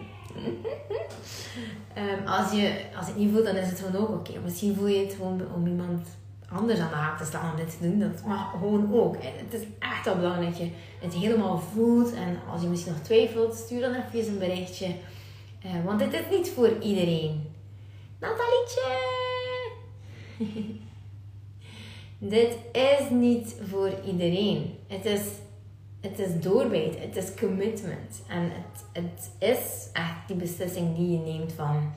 um, 1.98 2.28
als, 2.38 2.52
je, 2.52 2.82
als 2.98 3.08
het 3.08 3.16
niet 3.16 3.32
voelt, 3.32 3.46
dan 3.46 3.56
is 3.56 3.70
het 3.70 3.80
gewoon 3.80 4.02
ook 4.02 4.10
oké. 4.10 4.40
Misschien 4.44 4.76
voel 4.76 4.88
je 4.88 5.06
het 5.06 5.14
gewoon 5.14 5.42
om 5.56 5.68
iemand 5.68 6.08
anders 6.50 6.80
aan 6.80 6.90
de 6.90 6.96
haak 6.96 7.18
te 7.18 7.26
staan 7.26 7.52
om 7.52 7.58
dit 7.58 7.78
te 7.78 7.90
doen. 7.90 8.00
Dat 8.00 8.26
mag 8.26 8.52
gewoon 8.52 8.94
ook. 8.94 9.16
het 9.22 9.62
is 9.62 9.68
echt 9.80 10.06
wel 10.06 10.16
belangrijk 10.16 10.50
dat 10.50 10.58
je 10.58 10.70
het 11.00 11.14
helemaal 11.14 11.64
voelt. 11.74 12.14
En 12.14 12.40
als 12.52 12.62
je 12.62 12.68
misschien 12.68 12.94
nog 12.94 13.02
twijfelt, 13.02 13.56
stuur 13.56 13.82
dan 13.82 13.96
even 14.14 14.32
een 14.32 14.40
berichtje. 14.40 14.96
Uh, 15.66 15.86
want 15.86 16.00
dit 16.00 16.14
is 16.14 16.30
niet 16.30 16.50
voor 16.50 16.78
iedereen. 16.80 17.52
Natalietje! 18.20 19.00
dit 22.36 22.58
is 22.72 23.10
niet 23.10 23.56
voor 23.70 23.92
iedereen. 24.06 24.78
Het 24.88 25.06
is, 25.06 25.22
het 26.02 26.20
is 26.20 26.40
doorbijt. 26.42 27.00
Het 27.00 27.16
is 27.16 27.34
commitment. 27.34 28.24
En 28.28 28.42
het, 28.42 28.86
het 28.92 29.32
is 29.40 29.90
echt 29.94 30.28
die 30.28 30.36
beslissing 30.36 30.96
die 30.96 31.12
je 31.12 31.18
neemt 31.18 31.54
van... 31.54 31.94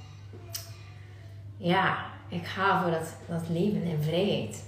Ja, 1.56 2.06
ik 2.28 2.46
ga 2.46 2.82
voor 2.82 2.90
dat, 2.90 3.16
dat 3.28 3.48
leven 3.48 3.82
in 3.82 4.02
vrijheid. 4.02 4.64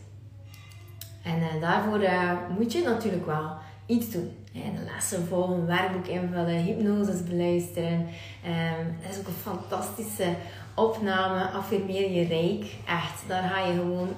En 1.22 1.38
uh, 1.38 1.60
daarvoor 1.60 2.02
uh, 2.02 2.32
moet 2.58 2.72
je 2.72 2.82
natuurlijk 2.82 3.26
wel 3.26 3.56
iets 3.86 4.10
doen. 4.10 4.37
De 4.52 4.84
lessen 4.92 5.26
volgen, 5.26 5.66
werkboek 5.66 6.06
invullen, 6.06 6.62
hypnoses 6.62 7.24
beluisteren. 7.24 8.06
Um, 8.46 8.96
dat 9.02 9.10
is 9.10 9.18
ook 9.18 9.26
een 9.26 9.32
fantastische 9.42 10.34
opname. 10.74 11.50
Affirmeer 11.50 12.10
je 12.10 12.26
rijk. 12.26 12.64
Echt, 12.86 13.22
daar 13.26 13.42
ga 13.42 13.66
je 13.66 13.72
gewoon 13.72 14.08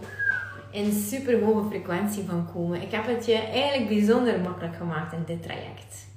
in 0.71 0.93
super 0.93 1.45
hoge 1.45 1.69
frequentie 1.69 2.25
van 2.25 2.49
komen. 2.53 2.83
Ik 2.83 2.91
heb 2.91 3.07
het 3.07 3.27
je 3.27 3.37
eigenlijk 3.37 3.89
bijzonder 3.89 4.41
makkelijk 4.41 4.77
gemaakt 4.77 5.13
in 5.13 5.23
dit 5.27 5.43
traject. 5.43 6.09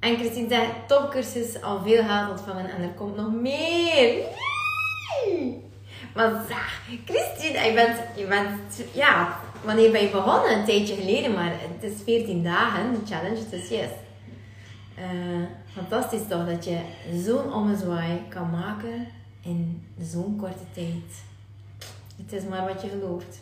En 0.00 0.16
Christine 0.16 0.48
zegt, 0.48 0.70
topcursus, 0.86 1.62
al 1.62 1.82
veel 1.82 2.04
geld 2.04 2.30
ontvangen 2.30 2.70
en 2.70 2.82
er 2.82 2.94
komt 2.96 3.16
nog 3.16 3.32
meer. 3.32 4.24
Maar 6.14 6.44
zeg, 6.48 6.82
Christine, 7.04 7.58
je 7.58 7.72
bent, 7.74 7.96
je 8.16 8.26
bent, 8.26 8.82
ja, 8.92 9.38
wanneer 9.64 9.90
ben 9.90 10.02
je 10.02 10.10
begonnen? 10.10 10.58
Een 10.58 10.64
tijdje 10.64 10.94
geleden, 10.94 11.34
maar 11.34 11.52
het 11.52 11.92
is 11.92 12.02
14 12.04 12.42
dagen, 12.42 12.92
de 12.92 13.14
challenge, 13.14 13.48
dus 13.50 13.68
yes. 13.68 13.90
Uh, 14.98 15.44
fantastisch 15.72 16.26
toch, 16.28 16.46
dat 16.46 16.64
je 16.64 16.78
zo'n 17.24 17.54
ommezwaai 17.54 18.22
kan 18.28 18.50
maken 18.50 19.06
in 19.42 19.88
zo'n 20.00 20.36
korte 20.36 20.64
tijd. 20.72 21.22
Het 22.16 22.32
is 22.32 22.48
maar 22.48 22.66
wat 22.66 22.82
je 22.82 22.88
gelooft. 22.88 23.40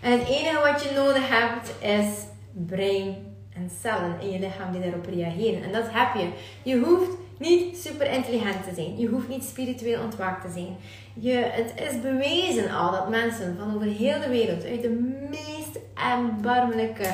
En 0.00 0.18
het 0.18 0.28
enige 0.28 0.60
wat 0.72 0.82
je 0.82 0.90
nodig 0.94 1.28
hebt 1.28 1.72
is 1.80 2.24
brein 2.52 3.25
en 3.56 3.70
cellen 3.80 4.20
in 4.20 4.30
je 4.30 4.38
lichaam 4.38 4.72
die 4.72 4.80
daarop 4.80 5.06
reageren. 5.06 5.62
En 5.62 5.72
dat 5.72 5.86
heb 5.88 6.14
je. 6.14 6.28
Je 6.62 6.78
hoeft 6.78 7.10
niet 7.38 7.76
super 7.78 8.12
intelligent 8.12 8.64
te 8.64 8.74
zijn. 8.74 8.98
Je 8.98 9.06
hoeft 9.06 9.28
niet 9.28 9.44
spiritueel 9.44 10.02
ontwaakt 10.02 10.44
te 10.44 10.52
zijn. 10.52 10.76
Je, 11.14 11.32
het 11.32 11.72
is 11.90 12.00
bewezen 12.00 12.70
al 12.70 12.90
dat 12.90 13.08
mensen 13.08 13.56
van 13.58 13.74
over 13.74 13.86
heel 13.86 14.20
de 14.20 14.28
wereld 14.28 14.64
uit 14.64 14.82
de 14.82 15.26
meest 15.30 15.78
erbarmelijke 15.94 17.10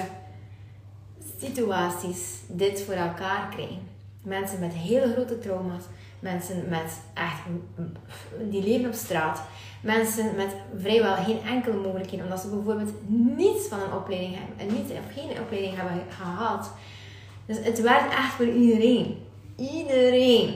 situaties 1.41 2.41
dit 2.49 2.83
voor 2.83 2.95
elkaar 2.95 3.49
krijgen. 3.55 3.91
Mensen 4.23 4.61
met 4.61 4.73
hele 4.73 5.13
grote 5.13 5.39
trauma's, 5.39 5.85
mensen 6.21 6.69
met 6.69 7.01
echt, 7.15 7.43
die 8.51 8.63
leven 8.63 8.87
op 8.87 8.95
straat, 8.95 9.43
mensen 9.83 10.37
met 10.37 10.57
vrijwel 10.79 11.15
geen 11.15 11.41
enkele 11.43 11.77
mogelijkheden, 11.77 12.25
omdat 12.25 12.41
ze 12.41 12.49
bijvoorbeeld 12.49 12.93
niets 13.37 13.69
van 13.69 13.81
een 13.81 13.93
opleiding 13.93 14.35
hebben 14.35 14.59
en 14.59 14.75
niet 14.75 14.91
of 14.91 15.15
geen 15.15 15.41
opleiding 15.41 15.77
hebben 15.77 16.03
gehad. 16.09 16.73
Dus 17.47 17.57
het 17.61 17.81
werkt 17.81 18.13
echt 18.13 18.33
voor 18.35 18.49
iedereen. 18.49 19.17
Iedereen. 19.57 20.55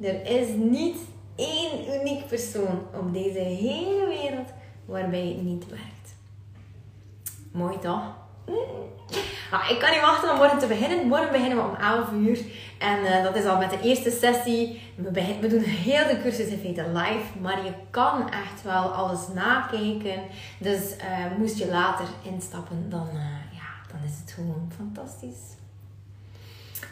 Er 0.00 0.26
is 0.26 0.48
niet 0.56 0.96
één 1.36 2.00
uniek 2.00 2.26
persoon 2.26 2.82
op 2.94 3.12
deze 3.12 3.38
hele 3.38 4.06
wereld 4.06 4.48
waarbij 4.84 5.26
het 5.26 5.42
niet 5.42 5.68
werkt. 5.68 6.16
Mooi 7.52 7.78
toch? 7.78 8.02
Ah, 9.50 9.70
ik 9.70 9.78
kan 9.78 9.90
niet 9.90 10.00
wachten 10.00 10.30
om 10.30 10.36
morgen 10.36 10.58
te 10.58 10.66
beginnen. 10.66 11.06
Morgen 11.06 11.32
beginnen 11.32 11.56
we 11.56 11.70
om 11.70 11.74
11 11.74 12.12
uur. 12.12 12.38
En 12.78 12.98
uh, 12.98 13.22
dat 13.22 13.36
is 13.36 13.44
al 13.44 13.58
met 13.58 13.70
de 13.70 13.80
eerste 13.80 14.10
sessie. 14.10 14.80
We, 14.94 15.36
we 15.40 15.48
doen 15.48 15.62
heel 15.62 16.06
de 16.06 16.22
cursus 16.22 16.46
in 16.46 16.58
feite 16.58 16.84
live. 16.92 17.38
Maar 17.40 17.64
je 17.64 17.72
kan 17.90 18.30
echt 18.30 18.62
wel 18.62 18.82
alles 18.82 19.20
nakijken. 19.34 20.22
Dus 20.58 20.96
uh, 20.96 21.38
moest 21.38 21.58
je 21.58 21.68
later 21.68 22.06
instappen, 22.22 22.86
dan, 22.88 23.08
uh, 23.12 23.20
ja, 23.52 23.92
dan 23.92 24.00
is 24.04 24.20
het 24.20 24.32
gewoon 24.32 24.72
fantastisch. 24.76 25.56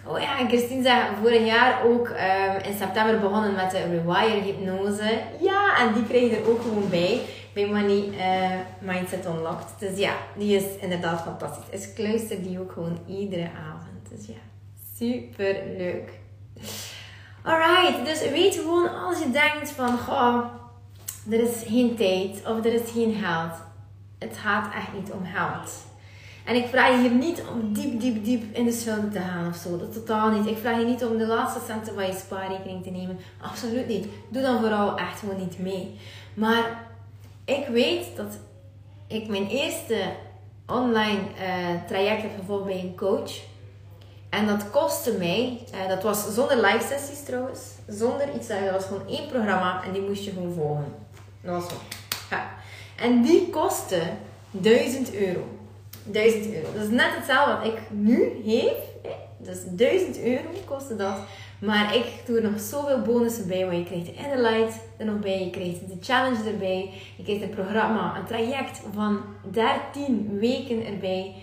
Oh 0.05 0.21
ja, 0.21 0.39
en 0.39 0.49
Christine 0.49 0.83
zei 0.83 1.03
vorig 1.23 1.47
jaar 1.47 1.85
ook 1.85 2.09
um, 2.09 2.63
in 2.63 2.79
september 2.79 3.21
begonnen 3.21 3.55
met 3.55 3.71
de 3.71 3.83
Rewire 3.83 4.41
hypnose. 4.41 5.21
Ja, 5.41 5.79
en 5.79 5.93
die 5.93 6.05
krijg 6.05 6.31
je 6.31 6.37
er 6.37 6.51
ook 6.51 6.63
gewoon 6.63 6.89
bij. 6.91 7.21
Bij 7.53 7.67
Money 7.67 8.09
Mindset 8.81 9.27
Unlocked. 9.27 9.69
Dus 9.79 9.99
ja, 9.99 10.13
die 10.37 10.57
is 10.57 10.65
inderdaad 10.81 11.23
fantastisch. 11.23 11.89
Ik 11.89 11.99
luister 11.99 12.43
die 12.43 12.61
ook 12.61 12.73
gewoon 12.73 12.99
iedere 13.07 13.49
avond. 13.69 14.09
Dus 14.11 14.27
ja, 14.27 14.41
super 14.99 15.63
leuk. 15.77 16.11
Alright, 17.43 18.05
dus 18.05 18.31
weet 18.31 18.55
gewoon 18.55 19.05
als 19.05 19.19
je 19.19 19.31
denkt 19.31 19.71
van, 19.71 19.99
goh, 19.99 20.45
er 21.31 21.41
is 21.41 21.63
geen 21.67 21.97
tijd 21.97 22.43
of 22.47 22.65
er 22.65 22.75
is 22.75 22.91
geen 22.91 23.15
geld. 23.15 23.53
Het 24.19 24.37
gaat 24.37 24.75
echt 24.75 24.93
niet 24.95 25.13
om 25.13 25.25
geld. 25.25 25.85
En 26.45 26.55
ik 26.55 26.67
vraag 26.67 26.91
je 26.91 26.99
hier 26.99 27.11
niet 27.11 27.43
om 27.53 27.73
diep, 27.73 28.01
diep, 28.01 28.25
diep 28.25 28.57
in 28.57 28.65
de 28.65 28.73
schulden 28.73 29.11
te 29.11 29.19
gaan 29.19 29.49
of 29.49 29.57
zo. 29.57 29.79
Dat 29.79 29.93
totaal 29.93 30.31
niet. 30.31 30.47
Ik 30.47 30.59
vraag 30.59 30.79
je 30.79 30.85
niet 30.85 31.05
om 31.05 31.17
de 31.17 31.27
laatste 31.27 31.61
centen 31.67 31.95
van 31.95 32.07
je 32.07 32.13
spaarrekening 32.13 32.83
te 32.83 32.91
nemen. 32.91 33.19
Absoluut 33.43 33.89
niet. 33.89 34.07
Doe 34.29 34.43
dan 34.43 34.61
vooral 34.61 34.99
echt 34.99 35.19
gewoon 35.19 35.39
niet 35.39 35.59
mee. 35.59 35.99
Maar 36.35 36.85
ik 37.45 37.67
weet 37.67 38.17
dat 38.17 38.39
ik 39.07 39.29
mijn 39.29 39.49
eerste 39.49 40.03
online 40.67 41.21
uh, 41.21 41.85
traject 41.87 42.23
heb 42.23 42.39
gevolgd 42.39 42.65
bij 42.65 42.81
een 42.81 42.97
coach. 42.97 43.33
En 44.37 44.47
dat 44.47 44.71
kostte 44.71 45.13
mij, 45.13 45.59
uh, 45.75 45.89
dat 45.89 46.03
was 46.03 46.35
zonder 46.35 46.57
live 46.57 46.87
sessies 46.89 47.25
trouwens, 47.25 47.61
zonder 47.89 48.35
iets, 48.35 48.49
dat 48.49 48.71
was 48.73 48.85
gewoon 48.85 49.09
één 49.09 49.29
programma 49.29 49.85
en 49.85 49.93
die 49.93 50.03
moest 50.03 50.25
je 50.25 50.31
gewoon 50.31 50.53
volgen. 50.53 50.95
Dat 51.43 51.53
was 51.55 51.69
zo. 51.69 51.77
En 52.97 53.23
die 53.23 53.51
kostte 53.51 54.01
1000 54.51 55.15
euro. 55.15 55.45
1000 56.03 56.55
euro. 56.55 56.73
Dat 56.75 56.83
is 56.83 56.91
net 56.91 57.15
hetzelfde 57.17 57.55
wat 57.55 57.73
ik 57.73 57.81
nu 57.91 58.43
heb. 58.47 58.77
Dus 59.39 59.59
1000 59.65 60.21
euro 60.21 60.43
kostte 60.65 60.97
dat. 60.97 61.17
Maar 61.59 61.97
ik 61.97 62.07
doe 62.27 62.37
er 62.37 62.51
nog 62.51 62.61
zoveel 62.61 63.03
bonussen 63.03 63.49
bij. 63.49 63.67
Want 63.67 63.77
je 63.77 63.85
krijgt 63.85 64.07
de 64.07 64.41
Light 64.41 64.75
er 64.97 65.07
nog 65.07 65.21
bij. 65.21 65.45
Je 65.45 65.51
krijgt 65.51 65.89
de 65.89 65.97
challenge 66.01 66.51
erbij. 66.51 66.91
Je 67.17 67.23
krijgt 67.23 67.43
een 67.43 67.51
programma, 67.51 68.17
een 68.17 68.27
traject 68.27 68.81
van 68.95 69.21
13 69.51 70.39
weken 70.39 70.87
erbij. 70.87 71.35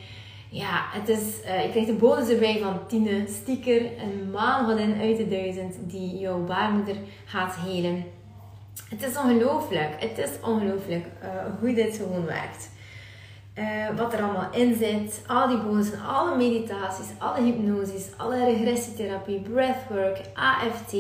Ja, 0.54 0.86
het 0.92 1.10
is, 1.10 1.20
uh, 1.46 1.64
je 1.64 1.70
krijgt 1.70 1.90
een 1.90 1.98
bonus 1.98 2.30
erbij 2.30 2.60
van 2.62 2.88
10 2.88 3.28
sticker. 3.42 3.82
Een 3.82 4.32
maandgodin 4.32 5.02
uit 5.02 5.18
de 5.18 5.28
duizend 5.28 5.76
die 5.82 6.18
jouw 6.18 6.44
baarmoeder 6.44 6.96
gaat 7.26 7.56
helen. 7.56 8.04
Het 8.90 9.04
is 9.04 9.18
ongelooflijk. 9.18 9.90
Het 10.00 10.18
is 10.18 10.30
ongelooflijk 10.44 11.06
uh, 11.24 11.30
hoe 11.60 11.74
dit 11.74 11.96
gewoon 11.98 12.26
werkt. 12.26 12.70
eh, 13.54 13.66
wat 13.98 14.14
er 14.14 14.22
allemaal 14.24 14.52
in 14.52 14.76
zit. 14.76 15.22
Al 15.28 15.48
die 15.48 15.58
bonussen, 15.58 16.06
alle 16.06 16.38
meditaties, 16.38 17.08
alle 17.18 17.42
hypnoses, 17.44 18.08
alle 18.18 18.46
regressietherapie, 18.46 19.40
breathwork, 19.40 20.22
AFT. 20.34 20.94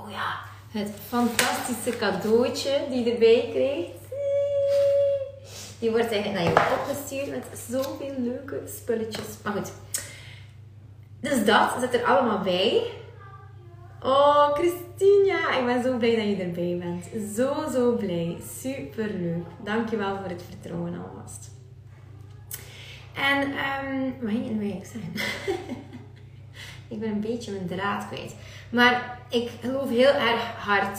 Oh 0.00 0.10
ja, 0.10 0.34
het 0.78 0.90
fantastische 1.08 1.98
cadeautje 1.98 2.80
die 2.90 3.04
je 3.04 3.12
erbij 3.12 3.48
krijgt. 3.52 3.93
Die 5.78 5.90
wordt 5.90 6.12
eigenlijk 6.12 6.44
naar 6.44 6.64
je 6.64 6.80
opgestuurd 6.80 7.30
met 7.30 7.44
zoveel 7.68 8.14
leuke 8.18 8.62
spulletjes. 8.66 9.26
Maar 9.42 9.52
goed. 9.52 9.72
Dus 11.20 11.44
dat 11.44 11.76
zit 11.80 11.94
er 11.94 12.04
allemaal 12.04 12.40
bij. 12.40 12.82
Oh, 14.02 14.52
Christina, 14.52 15.58
ik 15.58 15.64
ben 15.66 15.82
zo 15.82 15.96
blij 15.96 16.16
dat 16.16 16.24
je 16.24 16.42
erbij 16.42 16.76
bent. 16.78 17.34
Zo, 17.34 17.70
zo 17.72 17.96
blij. 17.96 18.36
Super 18.60 19.10
leuk. 19.10 19.46
Dankjewel 19.64 20.16
voor 20.16 20.28
het 20.28 20.42
vertrouwen 20.48 20.94
alvast. 21.04 21.50
En, 23.14 23.40
um, 23.42 24.14
wat 24.20 24.30
ging 24.30 24.50
nu 24.50 24.70
eigenlijk 24.70 24.86
zeggen? 24.86 25.12
ik 26.94 27.00
ben 27.00 27.08
een 27.08 27.20
beetje 27.20 27.52
mijn 27.52 27.66
draad 27.66 28.06
kwijt. 28.06 28.34
Maar 28.70 29.18
ik 29.28 29.50
geloof 29.60 29.88
heel 29.88 30.12
erg 30.12 30.42
hard 30.42 30.98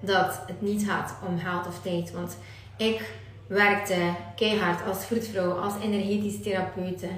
dat 0.00 0.42
het 0.46 0.62
niet 0.62 0.84
gaat 0.84 1.14
om 1.28 1.38
geld 1.38 1.66
of 1.66 1.80
tijd. 1.82 2.12
Want 2.12 2.36
ik 2.76 3.12
werkte 3.50 4.14
keihard 4.36 4.86
als 4.86 5.04
vroedvrouw, 5.04 5.50
als 5.50 5.74
energetisch 5.82 6.42
therapeute. 6.42 7.08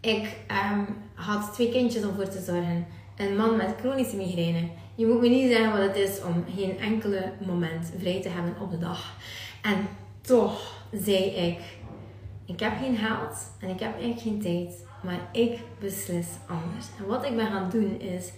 Ik 0.00 0.36
um, 0.72 0.86
had 1.14 1.54
twee 1.54 1.70
kindjes 1.70 2.04
om 2.04 2.14
voor 2.14 2.28
te 2.28 2.42
zorgen. 2.46 2.86
Een 3.16 3.36
man 3.36 3.56
met 3.56 3.74
chronische 3.80 4.16
migraine. 4.16 4.68
Je 4.94 5.06
moet 5.06 5.20
me 5.20 5.28
niet 5.28 5.52
zeggen 5.52 5.70
wat 5.70 5.88
het 5.88 5.96
is 5.96 6.22
om 6.22 6.44
geen 6.56 6.78
enkele 6.78 7.32
moment 7.46 7.92
vrij 7.98 8.22
te 8.22 8.28
hebben 8.28 8.54
op 8.60 8.70
de 8.70 8.78
dag. 8.78 9.16
En 9.62 9.88
toch 10.20 10.84
zei 10.92 11.24
ik, 11.24 11.58
ik 12.46 12.60
heb 12.60 12.72
geen 12.80 12.96
geld 12.96 13.36
en 13.60 13.68
ik 13.68 13.80
heb 13.80 13.92
eigenlijk 13.92 14.20
geen 14.20 14.40
tijd. 14.40 14.86
Maar 15.02 15.28
ik 15.32 15.58
beslis 15.80 16.26
anders. 16.46 16.86
En 16.98 17.06
wat 17.06 17.24
ik 17.24 17.36
ben 17.36 17.46
gaan 17.46 17.70
doen 17.70 18.00
is, 18.00 18.32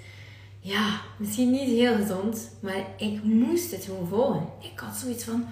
ja, 0.60 1.00
misschien 1.16 1.50
niet 1.50 1.68
heel 1.68 1.94
gezond, 1.94 2.50
maar 2.60 2.86
ik 2.96 3.22
moest 3.22 3.70
het 3.70 3.84
gewoon 3.84 4.08
volgen. 4.08 4.48
Ik 4.60 4.78
had 4.78 4.96
zoiets 4.96 5.24
van, 5.24 5.46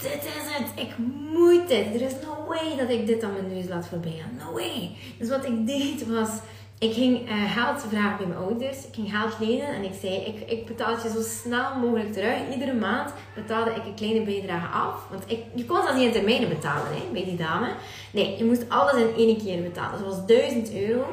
dit 0.00 0.24
is 0.24 0.54
het, 0.56 0.86
ik 0.86 0.98
moet 1.32 1.68
dit. 1.68 1.94
Er 1.94 2.00
is 2.00 2.12
no 2.12 2.46
way 2.48 2.76
dat 2.76 2.90
ik 2.90 3.06
dit 3.06 3.22
aan 3.22 3.32
mijn 3.32 3.54
neus 3.54 3.68
laat 3.68 3.86
voorbij 3.86 4.22
gaan. 4.22 4.46
No 4.46 4.52
way. 4.52 4.96
Dus 5.18 5.28
wat 5.28 5.44
ik 5.44 5.66
deed 5.66 6.06
was, 6.06 6.30
ik 6.78 6.92
ging 6.92 7.30
uh, 7.30 7.52
geld 7.52 7.84
vragen 7.88 8.16
bij 8.16 8.26
mijn 8.26 8.38
ouders. 8.38 8.86
Ik 8.86 8.94
ging 8.94 9.10
geld 9.10 9.38
lenen 9.40 9.68
en 9.68 9.84
ik 9.84 9.92
zei, 10.00 10.14
ik, 10.14 10.50
ik 10.50 10.66
betaal 10.66 10.94
het 10.94 11.02
je 11.02 11.10
zo 11.10 11.22
snel 11.22 11.78
mogelijk 11.78 12.12
terug. 12.12 12.36
Iedere 12.52 12.74
maand 12.74 13.12
betaalde 13.34 13.70
ik 13.70 13.84
een 13.84 13.94
kleine 13.94 14.22
bijdrage 14.22 14.66
af. 14.66 15.06
Want 15.10 15.24
ik, 15.26 15.40
je 15.54 15.64
kon 15.64 15.84
dat 15.84 15.94
niet 15.94 16.06
in 16.06 16.12
termijnen 16.12 16.48
betalen 16.48 16.86
hè, 16.86 17.12
bij 17.12 17.24
die 17.24 17.36
dame. 17.36 17.68
Nee, 18.12 18.38
je 18.38 18.44
moest 18.44 18.68
alles 18.68 18.94
in 18.94 19.14
één 19.16 19.38
keer 19.38 19.62
betalen. 19.62 19.98
Dus 19.98 20.00
dat 20.00 20.16
was 20.16 20.26
1000 20.26 20.74
euro. 20.74 21.04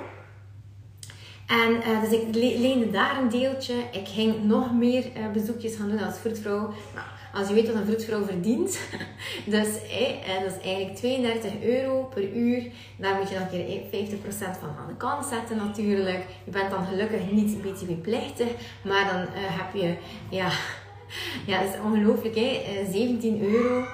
En 1.47 1.71
uh, 1.71 2.01
dus 2.01 2.11
ik 2.11 2.35
leende 2.35 2.91
daar 2.91 3.17
een 3.17 3.29
deeltje. 3.29 3.73
Ik 3.91 4.07
ging 4.07 4.43
nog 4.43 4.73
meer 4.73 5.05
uh, 5.05 5.31
bezoekjes 5.33 5.75
gaan 5.75 5.89
doen 5.89 6.03
als 6.03 6.17
vroedvrouw. 6.17 6.59
Nou, 6.93 7.07
als 7.33 7.47
je 7.47 7.53
weet 7.53 7.67
wat 7.67 7.75
een 7.75 7.85
vroedvrouw 7.85 8.23
verdient, 8.23 8.79
dus 9.45 9.67
eh, 9.67 10.43
dat 10.43 10.51
is 10.51 10.65
eigenlijk 10.65 10.95
32 10.95 11.51
euro 11.63 12.03
per 12.13 12.33
uur. 12.33 12.63
Daar 12.97 13.15
moet 13.15 13.29
je 13.29 13.39
nog 13.39 13.51
een 13.51 13.89
keer 13.91 14.09
50% 14.09 14.17
van 14.37 14.69
aan 14.79 14.87
de 14.87 14.95
kant 14.97 15.25
zetten 15.25 15.57
natuurlijk. 15.57 16.25
Je 16.43 16.51
bent 16.51 16.69
dan 16.69 16.85
gelukkig 16.85 17.31
niet 17.31 17.61
btw-plichtig, 17.61 18.47
maar 18.83 19.05
dan 19.11 19.21
uh, 19.21 19.27
heb 19.33 19.73
je, 19.81 19.95
ja, 20.29 20.49
ja, 21.51 21.63
dat 21.63 21.73
is 21.73 21.79
ongelooflijk 21.83 22.35
hè, 22.35 22.61
17 22.91 23.41
euro. 23.41 23.85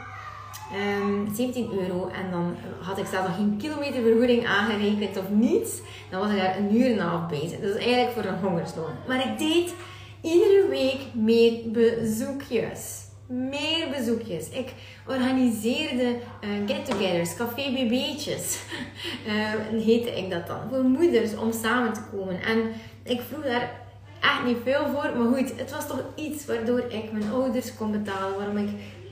Um, 1.04 1.25
ehm, 1.25 1.36
17 1.36 1.69
euro 1.80 2.08
en 2.08 2.32
dan 2.32 2.56
had 2.82 2.97
ik 2.97 3.06
zelf 3.06 3.28
nog 3.28 3.36
geen 3.36 3.58
kilometervergoeding 3.58 4.47
aangerekend 4.47 5.17
of 5.17 5.30
niets. 5.30 5.82
Dan 6.10 6.19
was 6.19 6.32
ik 6.32 6.38
daar 6.38 6.58
een 6.58 6.75
uur 6.75 6.86
en 6.86 6.91
een 6.91 7.08
half 7.08 7.30
bezig. 7.30 7.60
Dat 7.60 7.75
is 7.75 7.84
eigenlijk 7.84 8.12
voor 8.12 8.23
een 8.23 8.39
hongersloon. 8.39 8.91
Maar 9.08 9.28
ik 9.28 9.38
deed 9.38 9.73
iedere 10.21 10.67
week 10.69 10.99
meer 11.13 11.54
bezoekjes 11.71 13.08
meer 13.29 13.89
bezoekjes. 13.89 14.49
Ik 14.49 14.73
organiseerde 15.07 16.15
uh, 16.43 16.49
get-togethers, 16.67 17.35
café 17.35 17.71
bb'tjes, 17.73 18.59
uh, 19.27 19.81
heette 19.87 20.17
ik 20.17 20.29
dat 20.29 20.47
dan, 20.47 20.59
voor 20.69 20.83
moeders 20.83 21.35
om 21.35 21.51
samen 21.51 21.93
te 21.93 22.01
komen. 22.11 22.41
En 22.41 22.71
ik 23.03 23.21
vroeg 23.21 23.43
daar 23.43 23.71
echt 24.19 24.43
niet 24.45 24.57
veel 24.63 24.87
voor, 24.87 25.17
maar 25.17 25.37
goed, 25.37 25.57
het 25.57 25.71
was 25.71 25.87
toch 25.87 26.03
iets 26.15 26.45
waardoor 26.45 26.79
ik 26.79 27.11
mijn 27.11 27.31
ouders 27.31 27.75
kon 27.75 27.91
betalen, 27.91 28.37
waarom 28.37 28.57
ik 28.57 28.69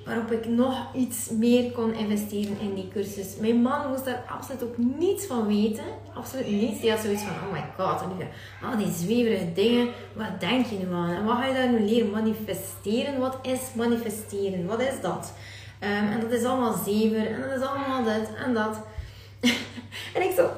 waarop 0.07 0.31
ik 0.31 0.47
nog 0.47 0.95
iets 0.95 1.29
meer 1.29 1.71
kon 1.71 1.93
investeren 1.93 2.59
in 2.59 2.73
die 2.73 2.87
cursus. 2.87 3.35
Mijn 3.39 3.61
man 3.61 3.89
moest 3.89 4.05
daar 4.05 4.23
absoluut 4.27 4.63
ook 4.63 4.77
niets 4.77 5.25
van 5.25 5.47
weten. 5.47 5.83
Absoluut 6.13 6.47
niets. 6.47 6.81
Die 6.81 6.89
had 6.89 6.99
zoiets 6.99 7.21
van, 7.21 7.47
oh 7.47 7.51
my 7.51 7.63
god, 7.77 8.01
al 8.61 8.77
die 8.77 8.91
zweverige 8.91 9.53
dingen. 9.53 9.87
Wat 10.13 10.39
denk 10.39 10.65
je 10.65 10.77
nu 10.77 10.93
aan? 10.93 11.09
En 11.09 11.25
wat 11.25 11.37
ga 11.37 11.45
je 11.45 11.53
daar 11.53 11.69
nu 11.69 11.79
leren? 11.79 12.09
Manifesteren. 12.09 13.19
Wat 13.19 13.37
is 13.41 13.59
manifesteren? 13.75 14.65
Wat 14.65 14.81
is 14.81 15.01
dat? 15.01 15.33
Um, 15.83 15.89
en 15.89 16.19
dat 16.19 16.31
is 16.31 16.43
allemaal 16.43 16.75
zever. 16.85 17.27
En 17.27 17.41
dat 17.41 17.59
is 17.59 17.67
allemaal 17.67 18.03
dit 18.03 18.29
en 18.45 18.53
dat. 18.53 18.81
en 20.15 20.21
ik 20.21 20.31
zo... 20.35 20.49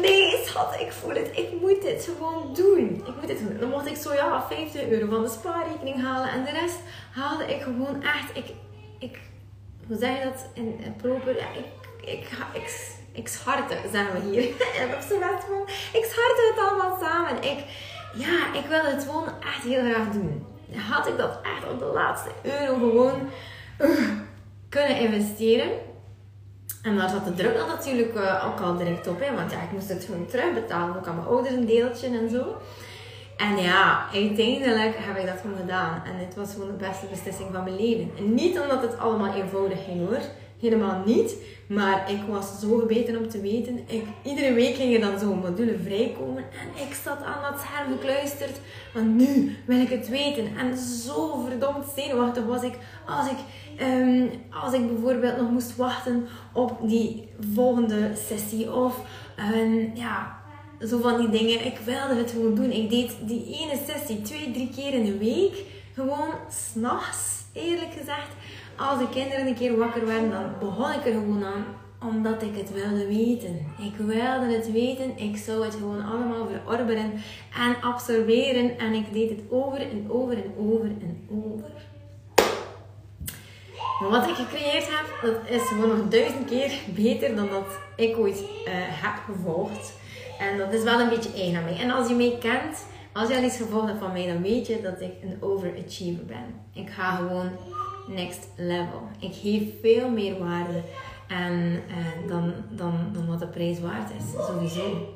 Nee, 0.00 0.42
schat, 0.44 0.80
ik 0.80 0.92
voel 0.92 1.14
het. 1.14 1.30
Ik 1.32 1.48
moet 1.60 1.82
dit 1.82 2.10
gewoon 2.16 2.54
doen. 2.54 3.02
Ik 3.06 3.14
moet 3.20 3.26
dit 3.26 3.38
doen. 3.38 3.56
Dan 3.60 3.68
mocht 3.68 3.86
ik 3.86 3.96
zo 3.96 4.12
ja, 4.12 4.46
50 4.48 4.88
euro 4.88 5.06
van 5.10 5.22
de 5.22 5.28
spaarrekening 5.28 6.02
halen. 6.02 6.30
En 6.30 6.44
de 6.44 6.50
rest 6.50 6.78
haalde 7.12 7.44
ik 7.44 7.62
gewoon 7.62 8.02
echt. 8.02 8.36
Ik, 8.36 8.44
ik, 9.04 9.18
hoe 9.86 9.96
zeg 9.98 10.18
je 10.18 10.24
dat 10.24 10.46
in, 10.54 10.94
proper? 10.96 11.36
Ja, 11.36 11.46
ik, 11.54 11.66
ik, 12.08 12.28
ik, 12.52 12.96
ik 13.12 13.28
scharte, 13.28 13.76
zeggen 13.92 14.12
we 14.14 14.30
hier. 14.30 14.42
en 14.80 14.94
op 14.94 15.02
zijn 15.08 15.20
ik 15.92 16.04
scharte 16.04 16.52
het 16.54 16.68
allemaal 16.68 16.98
samen. 17.00 17.42
Ik, 17.42 17.64
ja, 18.14 18.54
ik 18.54 18.66
wil 18.68 18.84
het 18.84 19.04
gewoon 19.04 19.28
echt 19.40 19.62
heel 19.62 19.90
graag 19.90 20.12
doen. 20.12 20.46
Had 20.88 21.06
ik 21.06 21.16
dat 21.16 21.38
echt 21.42 21.72
op 21.72 21.78
de 21.78 21.90
laatste 21.94 22.30
euro 22.42 22.74
gewoon 22.74 23.28
uh, 23.80 24.08
kunnen 24.68 24.98
investeren. 24.98 25.70
En 26.82 26.96
daar 26.96 27.08
zat 27.08 27.24
de 27.24 27.34
druk 27.34 27.56
dan 27.56 27.68
natuurlijk 27.68 28.14
uh, 28.14 28.46
ook 28.46 28.60
al 28.60 28.76
direct 28.76 29.06
op. 29.06 29.18
Want 29.18 29.50
ja, 29.50 29.62
ik 29.62 29.72
moest 29.72 29.88
het 29.88 30.04
gewoon 30.04 30.26
terugbetalen. 30.26 30.96
Ook 30.96 31.06
aan 31.06 31.16
mijn 31.16 31.26
ouders 31.26 31.54
een 31.54 31.66
deeltje 31.66 32.06
en 32.06 32.30
zo. 32.30 32.56
En 33.36 33.56
ja, 33.56 34.06
uiteindelijk 34.12 34.96
heb 34.98 35.16
ik 35.16 35.26
dat 35.26 35.40
gewoon 35.40 35.56
gedaan. 35.56 36.02
En 36.04 36.18
dit 36.18 36.34
was 36.34 36.52
gewoon 36.52 36.68
de 36.68 36.86
beste 36.88 37.06
beslissing 37.06 37.48
van 37.52 37.64
mijn 37.64 37.76
leven. 37.76 38.10
En 38.18 38.34
niet 38.34 38.60
omdat 38.60 38.82
het 38.82 38.98
allemaal 38.98 39.34
eenvoudig 39.34 39.84
ging 39.84 40.08
hoor. 40.08 40.20
Helemaal 40.60 41.02
niet. 41.06 41.36
Maar 41.66 42.10
ik 42.10 42.20
was 42.28 42.60
zo 42.60 42.78
gebeten 42.78 43.18
om 43.18 43.28
te 43.28 43.40
weten. 43.40 43.78
Ik, 43.86 44.04
iedere 44.22 44.52
week 44.52 44.74
ging 44.74 44.94
er 44.94 45.00
dan 45.00 45.18
zo'n 45.18 45.38
module 45.38 45.78
vrijkomen. 45.84 46.42
En 46.42 46.86
ik 46.86 46.94
zat 47.04 47.22
aan 47.22 47.52
dat 47.52 47.60
scherm 47.60 47.92
gekluisterd. 47.92 48.60
Want 48.94 49.14
nu 49.14 49.56
wil 49.66 49.80
ik 49.80 49.88
het 49.88 50.08
weten. 50.08 50.56
En 50.56 50.76
zo 50.76 51.44
verdomd 51.48 51.84
zenuwachtig 51.96 52.44
was 52.44 52.62
ik 52.62 52.74
als 53.06 53.30
ik, 53.30 53.38
um, 53.86 54.30
als 54.50 54.72
ik 54.72 54.86
bijvoorbeeld 54.86 55.36
nog 55.36 55.50
moest 55.50 55.76
wachten 55.76 56.26
op 56.52 56.78
die 56.82 57.28
volgende 57.54 58.10
sessie. 58.28 58.72
Of 58.72 59.00
ja, 59.94 60.43
zo 60.88 61.00
van 61.00 61.20
die 61.20 61.28
dingen. 61.28 61.66
Ik 61.66 61.78
wilde 61.84 62.14
het 62.14 62.30
gewoon 62.30 62.54
doen. 62.54 62.70
Ik 62.70 62.90
deed 62.90 63.16
die 63.20 63.58
ene 63.60 63.78
sessie 63.86 64.22
twee, 64.22 64.50
drie 64.50 64.70
keer 64.76 64.92
in 64.92 65.04
de 65.04 65.18
week. 65.18 65.64
Gewoon 65.94 66.30
s'nachts, 66.50 67.42
eerlijk 67.52 67.92
gezegd. 67.98 68.28
Als 68.76 68.98
de 68.98 69.08
kinderen 69.08 69.46
een 69.46 69.54
keer 69.54 69.76
wakker 69.76 70.06
werden, 70.06 70.30
dan 70.30 70.52
begon 70.60 70.92
ik 70.92 71.06
er 71.06 71.12
gewoon 71.12 71.44
aan. 71.44 71.64
Omdat 72.00 72.42
ik 72.42 72.56
het 72.56 72.72
wilde 72.72 73.06
weten. 73.06 73.66
Ik 73.78 73.96
wilde 73.96 74.54
het 74.54 74.72
weten. 74.72 75.18
Ik 75.18 75.36
zou 75.36 75.64
het 75.64 75.74
gewoon 75.74 76.04
allemaal 76.04 76.46
verorberen 76.46 77.12
en 77.56 77.76
absorberen. 77.80 78.78
En 78.78 78.92
ik 78.92 79.12
deed 79.12 79.30
het 79.30 79.40
over 79.50 79.80
en 79.80 80.06
over 80.08 80.36
en 80.36 80.54
over 80.58 80.86
en 80.86 81.28
over. 81.30 81.70
Maar 84.00 84.10
wat 84.10 84.28
ik 84.28 84.34
gecreëerd 84.34 84.86
heb, 84.86 85.06
dat 85.22 85.60
is 85.60 85.68
gewoon 85.68 85.88
nog 85.88 86.08
duizend 86.08 86.48
keer 86.48 86.72
beter 86.94 87.36
dan 87.36 87.48
dat 87.48 87.78
ik 87.96 88.18
ooit 88.18 88.40
uh, 88.40 88.72
heb 88.74 89.14
gevolgd. 89.26 89.92
En 90.38 90.58
dat 90.58 90.72
is 90.72 90.82
wel 90.82 91.00
een 91.00 91.08
beetje 91.08 91.32
eigen 91.32 91.56
aan 91.56 91.64
mij. 91.64 91.78
En 91.78 91.90
als 91.90 92.08
je 92.08 92.14
mij 92.14 92.36
kent, 92.40 92.86
als 93.12 93.28
je 93.28 93.36
al 93.36 93.42
iets 93.42 93.56
gevolgd 93.56 93.86
hebt 93.86 94.00
van 94.00 94.12
mij, 94.12 94.26
dan 94.26 94.42
weet 94.42 94.66
je 94.66 94.80
dat 94.82 95.00
ik 95.00 95.12
een 95.22 95.36
overachiever 95.40 96.24
ben. 96.24 96.54
Ik 96.72 96.90
ga 96.90 97.14
gewoon 97.14 97.50
next 98.06 98.48
level. 98.56 99.08
Ik 99.18 99.34
geef 99.42 99.62
veel 99.82 100.10
meer 100.10 100.38
waarde 100.38 100.82
en, 101.28 101.82
uh, 101.88 102.28
dan, 102.28 102.52
dan, 102.70 102.92
dan 103.12 103.26
wat 103.26 103.38
de 103.38 103.46
prijs 103.46 103.80
waard 103.80 104.10
is. 104.10 104.46
Sowieso. 104.46 105.12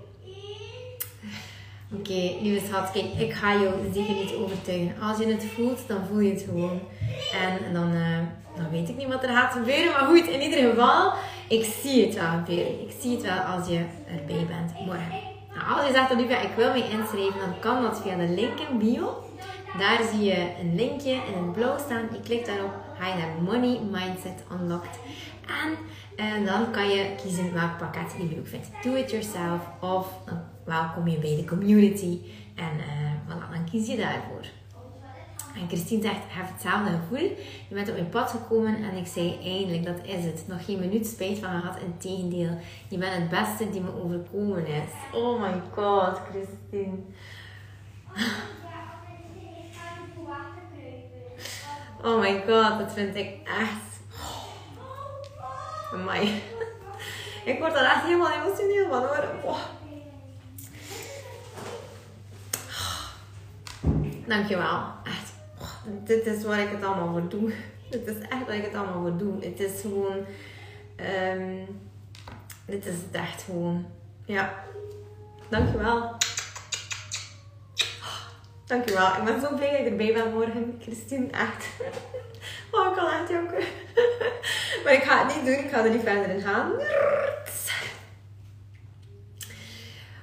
Oké, 1.93 2.11
okay, 2.11 2.39
lieve 2.43 2.67
schat, 2.67 2.91
kijk, 2.91 3.05
ik 3.05 3.33
ga 3.33 3.53
jou 3.61 3.75
zeker 3.95 4.15
niet 4.15 4.35
overtuigen. 4.35 4.95
Als 5.01 5.19
je 5.19 5.27
het 5.27 5.45
voelt, 5.45 5.89
dan 5.89 6.07
voel 6.09 6.21
je 6.21 6.33
het 6.33 6.43
gewoon. 6.43 6.81
En 7.33 7.73
dan, 7.73 7.93
uh, 7.93 8.19
dan 8.57 8.71
weet 8.71 8.89
ik 8.89 8.97
niet 8.97 9.09
wat 9.09 9.23
er 9.23 9.29
gaat 9.29 9.53
gebeuren. 9.53 9.93
Maar 9.93 10.07
goed, 10.07 10.27
in 10.27 10.43
ieder 10.43 10.71
geval, 10.71 11.13
ik 11.49 11.65
zie 11.83 12.07
het 12.07 12.15
wel 12.15 12.31
gebeuren. 12.31 12.81
Ik 12.81 12.95
zie 13.01 13.11
het 13.11 13.23
wel 13.23 13.39
als 13.39 13.69
je 13.69 13.85
erbij 14.07 14.47
bent 14.47 14.87
morgen. 14.87 15.21
Nou, 15.55 15.77
als 15.77 15.87
je 15.87 15.93
zegt, 15.93 16.13
Olivia, 16.13 16.41
ik 16.41 16.55
wil 16.57 16.73
me 16.73 16.89
inschrijven, 16.91 17.41
dan 17.41 17.59
kan 17.61 17.83
dat 17.83 18.01
via 18.03 18.17
de 18.17 18.29
link 18.29 18.59
in 18.59 18.79
bio. 18.79 19.23
Daar 19.79 20.01
zie 20.13 20.25
je 20.25 20.51
een 20.61 20.75
linkje 20.75 21.11
in 21.11 21.43
het 21.43 21.53
blauw 21.53 21.79
staan. 21.79 22.09
Je 22.13 22.21
klikt 22.21 22.47
daarop, 22.47 22.73
ga 22.99 23.09
je 23.09 23.15
naar 23.15 23.43
Money 23.43 23.81
Mindset 23.91 24.45
Unlocked. 24.53 24.99
En 25.47 25.77
en 26.19 26.45
dan 26.45 26.71
kan 26.71 26.89
je 26.89 27.15
kiezen 27.23 27.53
welk 27.53 27.79
pakket 27.79 28.15
je 28.19 28.35
leuk 28.35 28.47
vindt. 28.47 28.71
Do 28.83 28.95
it 28.95 29.11
yourself 29.11 29.61
of 29.81 30.07
dan 30.25 30.41
welkom 30.65 31.09
je 31.09 31.19
bij 31.19 31.37
de 31.37 31.45
community. 31.45 32.19
En 32.55 32.77
uh, 32.77 33.13
voilà, 33.27 33.51
dan 33.51 33.65
kies 33.71 33.87
je 33.87 33.97
daarvoor. 33.97 34.58
En 35.61 35.69
Christine 35.69 36.03
zegt, 36.03 36.17
ik 36.17 36.23
heb 36.29 36.47
hetzelfde 36.53 36.91
gevoel. 36.91 37.37
Je 37.69 37.75
bent 37.75 37.89
op 37.89 37.95
mijn 37.95 38.09
pad 38.09 38.31
gekomen 38.31 38.75
en 38.75 38.97
ik 38.97 39.07
zei, 39.07 39.39
eindelijk, 39.45 39.85
dat 39.85 39.99
is 40.03 40.25
het. 40.25 40.45
Nog 40.47 40.65
geen 40.65 40.79
minuut 40.79 41.07
spijt 41.07 41.39
van 41.39 41.61
gehad, 41.61 41.81
in 41.81 41.99
tegendeel. 41.99 42.59
Je 42.89 42.99
bent 42.99 43.15
het 43.15 43.29
beste 43.29 43.71
die 43.71 43.81
me 43.81 44.03
overkomen 44.03 44.67
is. 44.67 44.91
Oh 45.13 45.41
my 45.41 45.61
god, 45.75 46.21
Christine. 46.31 46.97
Oh 52.05 52.21
my 52.21 52.43
god, 52.47 52.79
dat 52.79 52.93
vind 52.93 53.17
ik 53.17 53.37
echt 53.45 53.89
Amai. 55.93 56.43
Ik 57.45 57.59
word 57.59 57.75
er 57.75 57.85
echt 57.85 58.03
helemaal 58.03 58.33
emotioneel 58.33 58.89
van 58.89 59.01
hoor. 59.01 59.29
Wow. 59.43 59.57
Dankjewel. 64.27 64.83
Echt. 65.05 65.28
Dit 66.05 66.27
is 66.27 66.43
waar 66.43 66.61
ik 66.61 66.71
het 66.71 66.85
allemaal 66.85 67.13
voor 67.13 67.29
doe. 67.29 67.53
Dit 67.91 68.07
is 68.07 68.19
echt 68.29 68.47
waar 68.47 68.57
ik 68.57 68.65
het 68.65 68.75
allemaal 68.75 69.01
voor 69.01 69.17
doe. 69.17 69.45
Het 69.45 69.61
is 69.61 69.81
gewoon... 69.81 70.25
Um, 71.37 71.67
dit 72.67 72.87
is 72.87 72.95
het 72.95 73.21
echt 73.23 73.43
gewoon. 73.43 73.87
Ja. 74.25 74.55
Dankjewel. 75.49 76.17
Dankjewel. 78.67 79.07
Ik 79.07 79.25
ben 79.25 79.41
zo 79.41 79.55
blij 79.55 79.71
dat 79.71 79.81
ik 79.81 79.87
erbij 79.87 80.13
ben 80.13 80.33
morgen. 80.33 80.79
Christine, 80.81 81.31
echt. 81.31 81.67
Oh, 82.71 82.87
ik 82.87 82.97
kan 82.97 83.11
echt 83.11 83.29
janken. 83.29 83.65
Maar 84.85 84.93
ik 84.93 85.03
ga 85.03 85.27
het 85.27 85.37
niet 85.37 85.45
doen. 85.47 85.65
Ik 85.65 85.71
ga 85.71 85.85
er 85.85 85.91
niet 85.91 86.03
verder 86.03 86.29
in 86.31 86.41
gaan. 86.41 86.71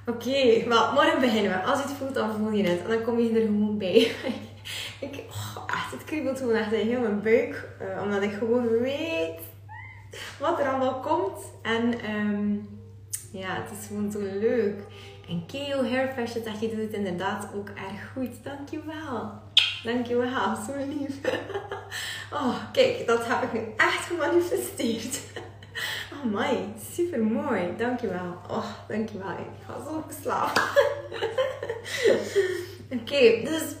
Oké, 0.08 0.28
okay, 0.28 0.68
wel, 0.68 0.92
morgen 0.92 1.20
beginnen 1.20 1.52
we. 1.52 1.62
Als 1.62 1.78
je 1.78 1.88
het 1.88 1.96
voelt, 1.96 2.14
dan 2.14 2.36
voel 2.36 2.50
je 2.50 2.68
het. 2.68 2.82
En 2.82 2.88
dan 2.88 3.02
kom 3.02 3.18
je 3.18 3.40
er 3.40 3.46
gewoon 3.46 3.78
bij. 3.78 3.94
ik, 5.06 5.22
oh, 5.28 5.64
echt, 5.66 5.90
het 5.90 6.04
kriebelt 6.16 6.38
gewoon 6.38 6.54
echt 6.54 6.70
heel 6.70 7.00
mijn 7.00 7.22
buik. 7.22 7.68
Uh, 7.82 8.02
omdat 8.02 8.22
ik 8.22 8.32
gewoon 8.32 8.68
weet 8.68 9.40
wat 10.38 10.58
er 10.58 10.68
allemaal 10.68 11.00
komt. 11.00 11.40
En 11.62 12.10
um, 12.10 12.68
ja, 13.32 13.54
het 13.54 13.78
is 13.80 13.86
gewoon 13.86 14.10
zo 14.10 14.18
leuk. 14.18 14.80
En 15.28 15.46
Keo 15.46 15.84
Hair 15.84 16.12
Fashion 16.16 16.44
zegt, 16.44 16.60
je 16.60 16.68
doet 16.68 16.80
het 16.80 16.92
inderdaad 16.92 17.48
ook 17.54 17.68
erg 17.68 18.12
goed. 18.12 18.44
Dankjewel. 18.44 19.32
Dankjewel, 19.84 20.56
zo 20.56 20.72
lief. 20.88 21.14
Oh, 22.32 22.56
kijk, 22.72 23.06
dat 23.06 23.26
heb 23.26 23.42
ik 23.42 23.52
nu 23.52 23.72
echt 23.76 24.06
gemanifesteerd. 24.06 25.20
Oh 26.12 26.32
my, 26.32 26.72
super 26.92 27.22
mooi. 27.22 27.76
Dankjewel. 27.76 28.36
Oh, 28.50 28.66
dankjewel. 28.88 29.30
Ik 29.30 29.66
ga 29.66 29.84
zo 29.84 30.04
slapen. 30.22 30.62
Oké, 33.00 33.40
dus 33.44 33.74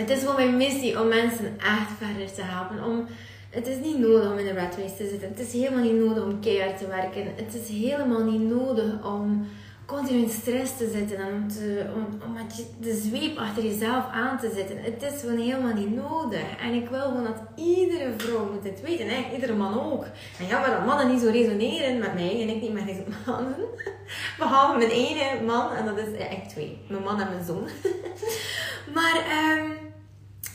het 0.00 0.10
is 0.10 0.22
wel 0.22 0.34
mijn 0.34 0.56
missie 0.56 1.00
om 1.00 1.08
mensen 1.08 1.58
echt 1.58 1.90
verder 1.98 2.32
te 2.34 2.42
helpen. 2.42 2.84
Om, 2.84 3.06
het 3.50 3.66
is 3.66 3.76
niet 3.82 3.98
nodig 3.98 4.30
om 4.30 4.38
in 4.38 4.44
de 4.44 4.54
rat 4.54 4.76
race 4.76 4.96
te 4.96 5.08
zitten. 5.08 5.28
Het 5.28 5.40
is 5.40 5.52
helemaal 5.52 5.82
niet 5.82 6.04
nodig 6.04 6.24
om 6.24 6.40
keihard 6.40 6.78
te 6.78 6.86
werken. 6.86 7.26
Het 7.36 7.54
is 7.54 7.68
helemaal 7.68 8.24
niet 8.24 8.48
nodig 8.48 9.04
om 9.04 9.46
continu 9.90 10.18
in 10.18 10.30
stress 10.30 10.76
te 10.76 10.90
zitten 10.92 11.16
en 11.16 11.32
om, 11.32 11.48
te, 11.48 11.84
om, 11.94 12.06
om 12.26 12.36
de 12.80 12.94
zweep 12.94 13.38
achter 13.38 13.64
jezelf 13.64 14.04
aan 14.12 14.38
te 14.38 14.52
zetten. 14.54 14.82
Het 14.82 15.02
is 15.02 15.20
gewoon 15.20 15.38
helemaal 15.38 15.74
niet 15.74 15.94
nodig. 15.94 16.44
En 16.60 16.72
ik 16.72 16.88
wil 16.88 17.00
gewoon 17.00 17.24
dat 17.24 17.42
iedere 17.56 18.12
vrouw 18.16 18.52
moet 18.52 18.62
dit 18.62 18.80
weten. 18.80 19.08
En 19.08 19.32
iedere 19.34 19.54
man 19.54 19.80
ook. 19.80 20.04
En 20.38 20.46
ja, 20.46 20.60
maar 20.60 20.70
dat 20.70 20.86
mannen 20.86 21.08
niet 21.08 21.20
zo 21.20 21.30
resoneren 21.30 21.98
met 21.98 22.14
mij 22.14 22.42
en 22.42 22.48
ik 22.48 22.60
niet 22.62 22.72
met 22.72 22.86
deze 22.86 23.04
mannen. 23.26 23.56
Behalve 24.38 24.78
mijn 24.78 24.90
ene 24.90 25.42
man 25.46 25.72
en 25.72 25.84
dat 25.84 25.98
is 25.98 26.18
echt 26.18 26.48
twee. 26.48 26.78
Mijn 26.88 27.02
man 27.02 27.20
en 27.20 27.28
mijn 27.28 27.44
zoon. 27.44 27.68
maar... 28.94 29.16
Um, 29.58 29.89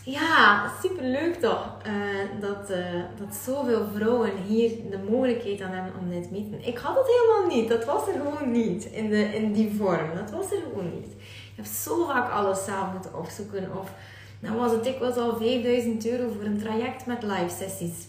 ja, 0.06 0.72
super 0.82 1.04
leuk 1.04 1.36
toch? 1.36 1.78
Uh, 1.88 2.42
dat, 2.42 2.72
uh, 2.72 2.78
dat 3.20 3.36
zoveel 3.36 3.88
vrouwen 3.96 4.32
hier 4.48 4.70
de 4.70 5.00
mogelijkheid 5.10 5.62
aan 5.62 5.72
hebben 5.72 5.94
om 6.00 6.10
dit 6.10 6.24
te 6.24 6.30
doen. 6.30 6.62
Ik 6.62 6.78
had 6.78 6.96
het 6.98 7.08
helemaal 7.08 7.56
niet. 7.56 7.70
Dat 7.70 7.86
was 7.86 8.08
er 8.08 8.14
gewoon 8.14 8.52
niet 8.52 8.86
in, 8.86 9.10
de, 9.10 9.36
in 9.36 9.54
die 9.54 9.76
vorm. 9.78 10.16
Dat 10.16 10.32
was 10.32 10.52
er 10.52 10.62
gewoon 10.70 10.92
niet. 10.94 11.08
Je 11.56 11.62
hebt 11.62 11.76
zo 11.76 12.06
vaak 12.06 12.32
alles 12.32 12.66
zelf 12.66 12.92
moeten 12.92 13.18
opzoeken. 13.18 13.78
Of 13.80 13.92
dan 14.40 14.56
was 14.56 14.72
het 14.72 15.00
was 15.00 15.16
al 15.16 15.38
5000 15.38 16.08
euro 16.08 16.30
voor 16.34 16.44
een 16.44 16.60
traject 16.60 17.06
met 17.06 17.24
live 17.24 17.56
sessies. 17.60 18.08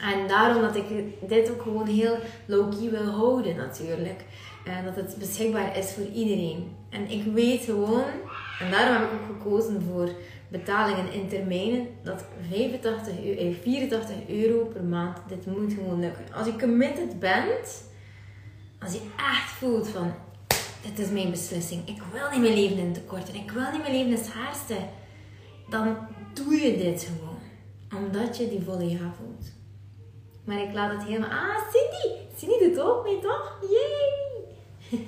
En 0.00 0.28
daarom 0.28 0.62
dat 0.62 0.76
ik 0.76 0.84
dit 1.28 1.50
ook 1.50 1.62
gewoon 1.62 1.86
heel 1.86 2.16
low-key 2.46 2.90
wil 2.90 3.10
houden 3.10 3.56
natuurlijk. 3.56 4.24
En 4.64 4.84
dat 4.84 4.96
het 4.96 5.16
beschikbaar 5.18 5.76
is 5.76 5.92
voor 5.92 6.06
iedereen. 6.14 6.76
En 6.90 7.10
ik 7.10 7.24
weet 7.24 7.64
gewoon, 7.64 8.04
en 8.60 8.70
daarom 8.70 8.96
heb 8.96 9.12
ik 9.12 9.18
ook 9.20 9.42
gekozen 9.42 9.82
voor 9.82 10.08
betalingen 10.48 11.12
in 11.12 11.28
termijnen, 11.28 11.88
dat 12.02 12.24
85, 12.48 13.14
84 13.62 14.16
euro 14.28 14.64
per 14.64 14.84
maand, 14.84 15.18
dit 15.28 15.46
moet 15.46 15.72
gewoon 15.72 16.00
lukken. 16.00 16.24
Als 16.34 16.46
je 16.46 16.58
committed 16.58 17.18
bent, 17.18 17.84
als 18.80 18.92
je 18.92 19.00
echt 19.16 19.50
voelt 19.50 19.88
van, 19.88 20.14
dit 20.82 20.98
is 20.98 21.10
mijn 21.10 21.30
beslissing, 21.30 21.88
ik 21.88 22.02
wil 22.12 22.30
niet 22.30 22.40
meer 22.40 22.56
leven 22.56 22.78
in 22.78 22.92
tekort 22.92 23.28
en 23.28 23.34
ik 23.34 23.50
wil 23.50 23.70
niet 23.72 23.82
meer 23.82 23.92
leven 23.92 24.10
in 24.10 24.24
schaarste, 24.24 24.76
dan 25.68 25.96
doe 26.34 26.54
je 26.54 26.76
dit 26.76 27.02
gewoon. 27.02 27.36
Omdat 28.02 28.36
je 28.36 28.48
die 28.48 28.62
volle 28.62 28.88
ja 28.88 29.14
voelt. 29.18 29.52
Maar 30.44 30.62
ik 30.62 30.72
laat 30.72 30.92
het 30.92 31.04
helemaal... 31.04 31.30
Ah, 31.30 31.56
Cindy! 31.72 32.16
Cindy 32.36 32.58
doet 32.58 32.80
ook 32.80 33.04
mee, 33.04 33.18
toch? 33.18 33.58
Yay! 33.60 34.26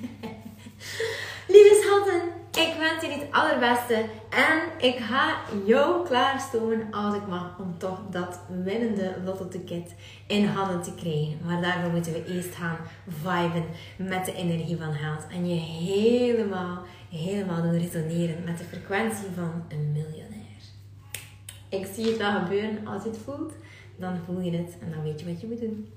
Lieve 1.53 1.81
schatten, 1.83 2.23
ik 2.57 2.75
wens 2.79 3.03
jullie 3.03 3.19
het 3.19 3.33
allerbeste 3.33 3.95
en 4.31 4.87
ik 4.87 4.97
ga 4.97 5.37
jou 5.65 6.07
klaarstomen 6.07 6.87
als 6.91 7.15
ik 7.15 7.27
mag 7.27 7.59
om 7.59 7.79
toch 7.79 8.01
dat 8.11 8.41
winnende 8.65 9.15
lotto 9.25 9.49
in 10.27 10.47
handen 10.47 10.83
te 10.83 10.95
krijgen. 10.95 11.39
Maar 11.47 11.63
daarvoor 11.63 11.91
moeten 11.91 12.13
we 12.13 12.25
eerst 12.25 12.55
gaan 12.55 12.77
viben 13.09 13.65
met 13.97 14.25
de 14.25 14.33
energie 14.33 14.77
van 14.77 14.93
geld 14.93 15.27
en 15.31 15.49
je 15.49 15.61
helemaal, 15.61 16.83
helemaal 17.11 17.63
doen 17.63 17.79
resoneren 17.79 18.45
met 18.45 18.59
de 18.59 18.65
frequentie 18.65 19.29
van 19.35 19.65
een 19.69 19.93
miljonair. 19.93 20.39
Ik 21.69 21.87
zie 21.95 22.07
het 22.07 22.17
wel 22.17 22.41
gebeuren 22.41 22.87
als 22.87 23.03
je 23.03 23.09
het 23.09 23.19
voelt, 23.25 23.53
dan 23.97 24.19
voel 24.27 24.41
je 24.41 24.57
het 24.57 24.77
en 24.81 24.91
dan 24.91 25.03
weet 25.03 25.21
je 25.21 25.27
wat 25.27 25.41
je 25.41 25.47
moet 25.47 25.61
doen. 25.61 25.93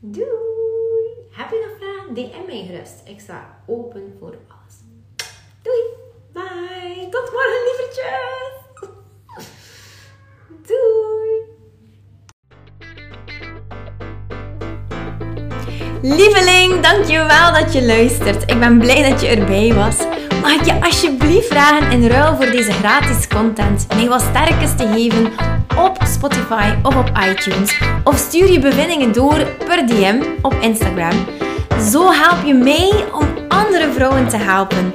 Doei! 0.00 0.54
Heb 1.30 1.50
je 1.50 1.66
nog 1.68 1.76
vragen? 1.78 2.14
DM 2.14 2.46
mij 2.46 2.66
gerust. 2.66 3.08
Ik 3.08 3.20
sta 3.20 3.58
open 3.66 4.16
voor 4.18 4.36
alles. 4.48 4.63
Doei. 5.64 5.82
Bye. 6.32 7.08
Tot 7.10 7.30
morgen, 7.32 7.60
lievertjes. 7.66 8.54
Doei. 10.66 11.32
Lieveling, 16.02 16.80
dankjewel 16.80 17.52
dat 17.52 17.72
je 17.72 17.86
luistert. 17.86 18.50
Ik 18.50 18.58
ben 18.58 18.78
blij 18.78 19.10
dat 19.10 19.20
je 19.20 19.26
erbij 19.26 19.72
was. 19.74 19.96
Mag 20.42 20.52
ik 20.52 20.64
je 20.64 20.84
alsjeblieft 20.84 21.46
vragen 21.46 21.90
in 21.90 22.06
ruil 22.06 22.36
voor 22.36 22.50
deze 22.50 22.72
gratis 22.72 23.28
content 23.28 23.86
mij 23.94 24.08
wat 24.08 24.20
sterkes 24.20 24.76
te 24.76 24.86
geven 24.86 25.32
op 25.76 25.98
Spotify 26.06 26.74
of 26.82 26.96
op 26.96 27.10
iTunes? 27.30 27.80
Of 28.04 28.16
stuur 28.16 28.52
je 28.52 28.58
bevindingen 28.58 29.12
door 29.12 29.46
per 29.64 29.86
DM 29.86 30.22
op 30.42 30.54
Instagram. 30.60 31.26
Zo 31.90 32.10
help 32.12 32.44
je 32.44 32.54
mij 32.54 33.04
om 33.12 33.28
andere 33.48 33.92
vrouwen 33.92 34.28
te 34.28 34.36
helpen 34.36 34.94